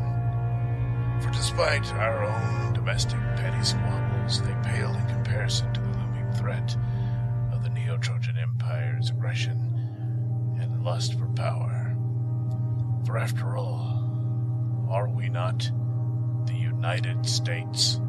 For 1.22 1.30
despite 1.32 1.92
our 1.94 2.24
own 2.24 2.74
domestic 2.74 3.20
petty 3.36 3.64
squabbles, 3.64 4.42
they 4.42 4.54
pale 4.64 4.94
in 4.94 5.06
comparison 5.08 5.74
to 5.74 5.82
the 5.82 5.88
looming 5.88 6.32
threat 6.34 6.76
of 7.52 7.64
the 7.64 7.70
Neo 7.70 7.98
Trojan 7.98 8.38
Empire's 8.38 9.10
aggression 9.10 9.58
and 10.62 10.84
lust 10.84 11.18
for 11.18 11.28
power. 11.28 11.96
For 13.06 13.18
after 13.18 13.58
all, 13.58 14.88
are 14.90 15.10
we 15.10 15.28
not 15.28 15.70
the 16.46 16.56
United 16.56 17.26
States 17.26 18.00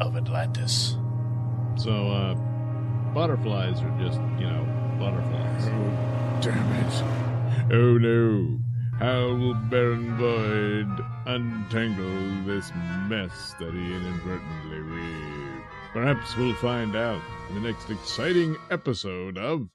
of 0.00 0.16
Atlantis? 0.16 0.96
So, 1.76 2.08
uh, 2.10 2.34
butterflies 3.14 3.80
are 3.80 3.98
just, 3.98 4.20
you 4.38 4.46
know, 4.48 4.66
butterflies. 4.98 5.66
Oh, 5.68 6.38
damn 6.40 6.72
it. 6.84 7.02
Oh 7.72 7.98
no. 7.98 8.58
How 8.98 9.34
will 9.34 9.54
Baron 9.54 10.16
Void 10.16 11.04
untangle 11.26 12.44
this 12.44 12.70
mess 13.08 13.54
that 13.58 13.72
he 13.72 13.94
inadvertently 13.94 14.82
weaved? 14.82 15.64
Perhaps 15.92 16.36
we'll 16.36 16.54
find 16.54 16.94
out 16.94 17.22
in 17.48 17.54
the 17.54 17.60
next 17.62 17.88
exciting 17.90 18.56
episode 18.70 19.38
of 19.38 19.68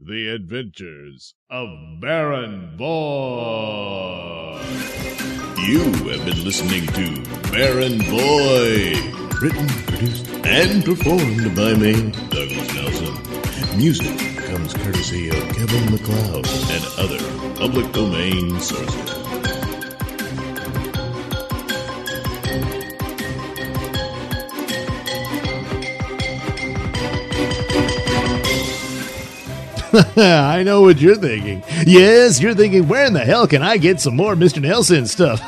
The 0.00 0.28
Adventures 0.28 1.34
of 1.50 1.68
Baron 2.00 2.76
Void. 2.76 4.60
You 5.66 5.84
have 6.10 6.24
been 6.26 6.44
listening 6.44 6.86
to 6.88 7.22
Baron 7.50 8.00
Void, 8.02 9.27
written, 9.40 9.68
produced, 9.68 10.28
and 10.44 10.84
performed 10.84 11.54
by 11.54 11.72
me, 11.74 12.10
Douglas 12.30 12.68
Nailsin. 12.72 13.76
Music 13.76 14.44
comes 14.46 14.74
courtesy 14.74 15.28
of 15.28 15.36
Kevin 15.54 15.92
MacLeod 15.92 16.46
and 16.70 16.84
other 16.98 17.18
public 17.54 17.92
domain 17.92 18.58
sources. 18.58 19.14
I 30.16 30.64
know 30.64 30.80
what 30.80 31.00
you're 31.00 31.14
thinking. 31.14 31.62
Yes, 31.86 32.40
you're 32.40 32.54
thinking, 32.54 32.88
where 32.88 33.06
in 33.06 33.12
the 33.12 33.20
hell 33.20 33.46
can 33.46 33.62
I 33.62 33.76
get 33.76 34.00
some 34.00 34.16
more 34.16 34.34
Mr. 34.34 34.60
Nailsin 34.60 35.06
stuff? 35.06 35.40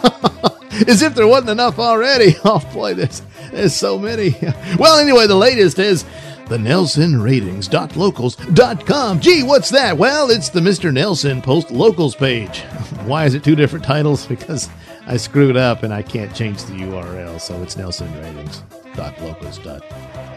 As 0.88 1.03
if 1.03 1.14
there 1.14 1.27
wasn't 1.27 1.51
enough 1.51 1.79
already. 1.79 2.37
Oh 2.45 2.59
boy, 2.73 2.95
there's, 2.95 3.21
there's 3.51 3.75
so 3.75 3.99
many. 3.99 4.35
Well, 4.79 4.99
anyway, 4.99 5.27
the 5.27 5.37
latest 5.37 5.79
is 5.79 6.05
the 6.49 6.57
NailsinRatings.locals.com. 6.57 9.21
Gee, 9.21 9.43
what's 9.43 9.69
that? 9.71 9.99
Well, 9.99 10.31
it's 10.31 10.49
the 10.49 10.61
Mr. 10.61 10.90
Nailsin 10.93 11.43
Post 11.43 11.71
Locals 11.71 12.14
page. 12.16 12.61
Why 13.05 13.25
is 13.27 13.35
it 13.35 13.45
two 13.45 13.55
different 13.55 13.85
titles? 13.85 14.27
Because 14.27 14.69
I 15.07 15.16
screwed 15.16 15.57
up 15.57 15.83
and 15.83 15.93
I 15.95 16.03
can't 16.03 16.35
change 16.35 16.62
the 16.64 16.73
URL, 16.75 17.40
so 17.40 17.62
it's 17.62 17.75
NailsinRatings.locals.com. 17.77 20.30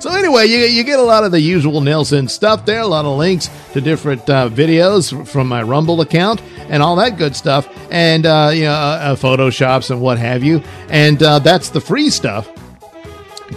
So 0.00 0.10
anyway, 0.10 0.46
you, 0.46 0.58
you 0.58 0.84
get 0.84 0.98
a 0.98 1.02
lot 1.02 1.24
of 1.24 1.32
the 1.32 1.40
usual 1.40 1.80
Nailsin 1.80 2.28
stuff 2.28 2.64
there, 2.64 2.80
a 2.80 2.86
lot 2.86 3.04
of 3.04 3.18
links 3.18 3.48
to 3.72 3.80
different 3.80 4.28
uh, 4.28 4.48
videos 4.48 5.26
from 5.26 5.48
my 5.48 5.62
Rumble 5.62 6.00
account 6.00 6.42
and 6.68 6.82
all 6.82 6.96
that 6.96 7.16
good 7.16 7.36
stuff, 7.36 7.68
and 7.90 8.26
uh, 8.26 8.50
you 8.54 8.64
know, 8.64 8.72
uh, 8.72 8.98
uh 9.02 9.16
photoshops 9.16 9.90
and 9.90 10.00
what 10.00 10.18
have 10.18 10.42
you. 10.42 10.62
And 10.88 11.22
uh, 11.22 11.38
that's 11.38 11.70
the 11.70 11.80
free 11.80 12.10
stuff. 12.10 12.48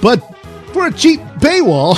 But 0.02 0.20
for 0.74 0.88
a 0.88 0.92
cheap 0.92 1.20
paywall, 1.40 1.98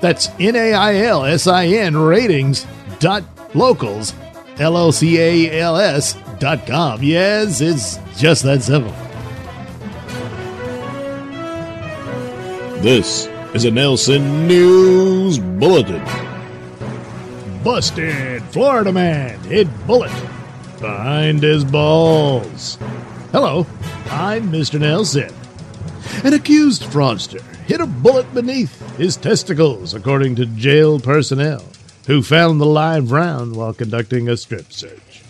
That's 0.00 0.28
N 0.38 0.54
A 0.54 0.74
I 0.74 0.94
L 0.98 1.24
S 1.24 1.48
I 1.48 1.66
N 1.66 1.96
ratings 1.96 2.64
dot 3.00 3.24
locals 3.52 4.14
L 4.60 4.76
O 4.76 4.92
C 4.92 5.18
A 5.18 5.60
L 5.60 5.76
S 5.76 6.14
dot 6.38 6.68
com. 6.68 7.02
Yes, 7.02 7.60
it's 7.60 7.98
just 8.16 8.44
that 8.44 8.62
simple. 8.62 8.92
This 12.80 13.26
is 13.54 13.64
a 13.64 13.72
Nailsin 13.72 14.46
News 14.46 15.40
Bulletin. 15.40 16.04
Busted 17.64 18.40
Florida 18.52 18.92
man 18.92 19.36
hit 19.40 19.66
bullet 19.84 20.12
behind 20.78 21.42
his 21.42 21.64
balls. 21.64 22.78
Hello, 23.30 23.66
I'm 24.10 24.50
Mr. 24.50 24.80
Nailsin. 24.80 25.34
An 26.24 26.32
accused 26.32 26.84
fraudster 26.84 27.42
hid 27.66 27.78
a 27.78 27.86
bullet 27.86 28.32
beneath 28.32 28.80
his 28.96 29.18
testicles, 29.18 29.92
according 29.92 30.36
to 30.36 30.46
jail 30.46 30.98
personnel, 30.98 31.62
who 32.06 32.22
found 32.22 32.58
the 32.58 32.64
live 32.64 33.12
round 33.12 33.54
while 33.54 33.74
conducting 33.74 34.30
a 34.30 34.36
strip 34.38 34.72
search. 34.72 35.22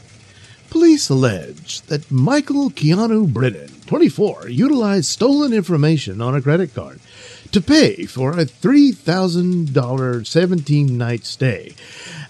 Police 0.70 1.08
allege 1.08 1.80
that 1.82 2.08
Michael 2.08 2.70
Keanu 2.70 3.32
Brennan, 3.32 3.80
24, 3.87 4.48
utilized 4.48 5.06
stolen 5.06 5.52
information 5.52 6.20
on 6.20 6.37
a 6.37 6.40
credit 6.40 6.72
card 6.76 7.00
to 7.50 7.61
pay 7.61 8.04
for 8.06 8.30
a 8.30 8.44
$3,000 8.44 10.24
17 10.24 10.96
night 10.96 11.24
stay 11.24 11.74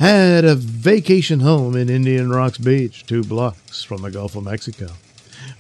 at 0.01 0.47
a 0.47 0.55
vacation 0.55 1.41
home 1.41 1.77
in 1.77 1.91
Indian 1.91 2.31
Rocks 2.31 2.57
Beach, 2.57 3.05
two 3.05 3.23
blocks 3.23 3.85
from 3.85 4.01
the 4.01 4.11
Gulf 4.11 4.35
of 4.35 4.45
Mexico. 4.45 4.87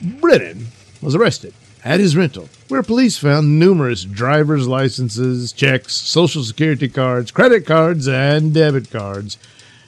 Brennan 0.00 0.68
was 1.02 1.14
arrested 1.14 1.54
at 1.84 2.00
his 2.00 2.16
rental, 2.16 2.48
where 2.68 2.82
police 2.82 3.18
found 3.18 3.58
numerous 3.58 4.04
driver's 4.04 4.68
licenses, 4.68 5.52
checks, 5.52 5.94
social 5.94 6.44
security 6.44 6.88
cards, 6.88 7.30
credit 7.30 7.66
cards, 7.66 8.06
and 8.06 8.54
debit 8.54 8.90
cards 8.90 9.38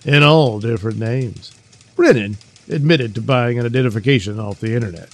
in 0.04 0.22
all 0.22 0.60
different 0.60 0.98
names. 0.98 1.52
Brennan 1.94 2.38
admitted 2.68 3.14
to 3.14 3.20
buying 3.20 3.58
an 3.58 3.66
identification 3.66 4.40
off 4.40 4.60
the 4.60 4.74
internet 4.74 5.08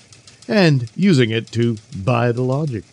and 0.49 0.91
using 0.95 1.31
it 1.31 1.51
to 1.53 1.77
buy 1.97 2.33
the 2.33 2.43
logic. 2.43 2.85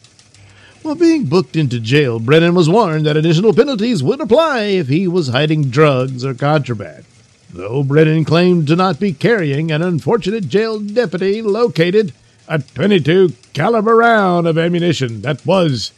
While 0.82 0.96
being 0.96 1.26
booked 1.26 1.56
into 1.56 1.80
jail, 1.80 2.20
Brennan 2.20 2.56
was 2.56 2.70
warned 2.70 3.06
that 3.06 3.16
additional 3.16 3.54
penalties 3.54 4.04
would 4.04 4.20
apply 4.20 4.63
if 4.63 4.89
he 4.89 5.08
was 5.08 5.30
hiding 5.30 5.70
drugs 5.70 6.26
or 6.26 6.34
contraband. 6.34 7.06
Though 7.54 7.84
Brennan 7.84 8.26
claimed 8.26 8.68
to 8.68 8.76
not 8.76 9.00
be 9.00 9.13
carrying, 9.13 9.72
an 9.72 9.84
unfortunate 9.84 10.48
jail 10.48 10.80
deputy 10.80 11.42
located 11.44 12.12
a 12.48 12.58
22 12.58 13.34
caliber 13.54 13.96
round 13.96 14.48
of 14.48 14.58
ammunition 14.58 15.22
that 15.22 15.46
was 15.46 15.92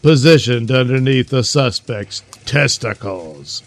positioned 0.00 0.70
underneath 0.70 1.28
the 1.28 1.44
suspect's 1.44 2.22
testicles. 2.46 3.62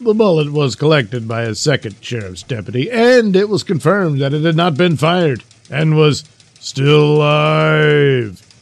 The 0.00 0.14
bullet 0.14 0.52
was 0.52 0.76
collected 0.76 1.26
by 1.26 1.42
a 1.42 1.56
second 1.56 1.96
sheriff's 2.00 2.44
deputy, 2.44 2.88
and 2.90 3.34
it 3.34 3.48
was 3.48 3.64
confirmed 3.64 4.20
that 4.20 4.32
it 4.32 4.44
had 4.44 4.56
not 4.56 4.76
been 4.76 4.96
fired 4.96 5.42
and 5.70 5.96
was 5.96 6.24
still 6.60 7.16
alive. 7.16 8.53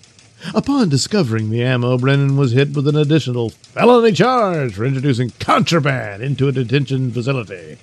Upon 0.54 0.88
discovering 0.88 1.50
the 1.50 1.62
ammo, 1.62 1.98
Brennan 1.98 2.36
was 2.36 2.52
hit 2.52 2.74
with 2.74 2.88
an 2.88 2.96
additional 2.96 3.50
felony 3.50 4.12
charge 4.12 4.74
for 4.74 4.84
introducing 4.84 5.30
contraband 5.40 6.22
into 6.22 6.48
a 6.48 6.52
detention 6.52 7.12
facility. 7.12 7.78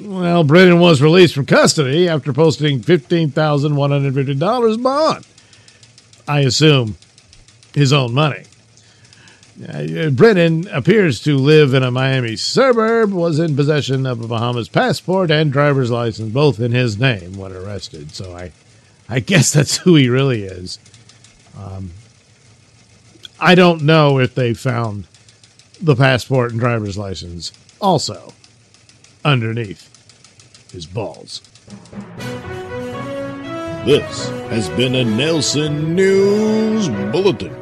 Well, 0.00 0.44
Brennan 0.44 0.78
was 0.78 1.02
released 1.02 1.34
from 1.34 1.46
custody 1.46 2.08
after 2.08 2.32
posting 2.32 2.80
$15,150 2.80 4.82
bond. 4.82 5.26
I 6.28 6.40
assume 6.40 6.96
his 7.74 7.92
own 7.92 8.14
money. 8.14 8.44
Uh, 9.68 10.08
Brennan 10.10 10.66
appears 10.68 11.20
to 11.20 11.36
live 11.36 11.74
in 11.74 11.82
a 11.82 11.90
Miami 11.90 12.36
suburb, 12.36 13.12
was 13.12 13.38
in 13.38 13.54
possession 13.54 14.06
of 14.06 14.22
a 14.22 14.28
Bahamas 14.28 14.68
passport 14.68 15.30
and 15.30 15.52
driver's 15.52 15.90
license, 15.90 16.32
both 16.32 16.58
in 16.58 16.72
his 16.72 16.98
name 16.98 17.34
when 17.34 17.52
arrested. 17.52 18.14
So 18.14 18.34
I 18.34 18.52
I 19.08 19.20
guess 19.20 19.52
that's 19.52 19.78
who 19.78 19.94
he 19.94 20.08
really 20.08 20.44
is. 20.44 20.78
Um, 21.58 21.92
I 23.40 23.54
don't 23.54 23.82
know 23.82 24.18
if 24.18 24.34
they 24.34 24.54
found 24.54 25.06
the 25.80 25.96
passport 25.96 26.52
and 26.52 26.60
driver's 26.60 26.96
license 26.96 27.52
also 27.80 28.32
underneath 29.24 29.88
his 30.72 30.86
balls. 30.86 31.42
This 33.84 34.28
has 34.48 34.68
been 34.70 34.94
a 34.94 35.04
Nailsin 35.04 35.88
News 35.88 36.88
Bulletin. 37.10 37.61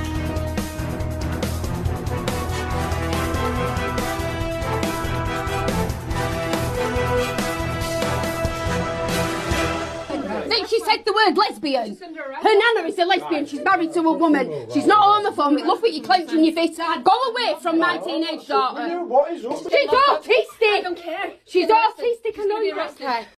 Lesbian. 13.31 13.45
She's 13.45 13.63
married 13.63 13.93
to 13.93 14.01
a 14.01 14.13
woman. 14.13 14.69
She's 14.71 14.85
not 14.85 15.01
homophobic. 15.01 15.65
Look 15.65 15.81
what 15.81 15.93
you're 15.93 16.03
clenching 16.03 16.43
your 16.43 16.53
fist. 16.53 16.79
Go 17.03 17.11
away 17.29 17.55
from 17.61 17.79
my 17.79 17.97
teenage 17.97 18.47
daughter. 18.47 18.87
She's 19.37 19.89
autistic. 19.89 20.61
I 20.61 20.81
don't 20.81 20.97
care. 20.97 21.33
She's 21.45 21.67
autistic. 21.67 22.39
I 22.39 22.45
know 22.45 22.61
you 22.61 22.75
don't 22.75 22.97
care. 22.97 23.25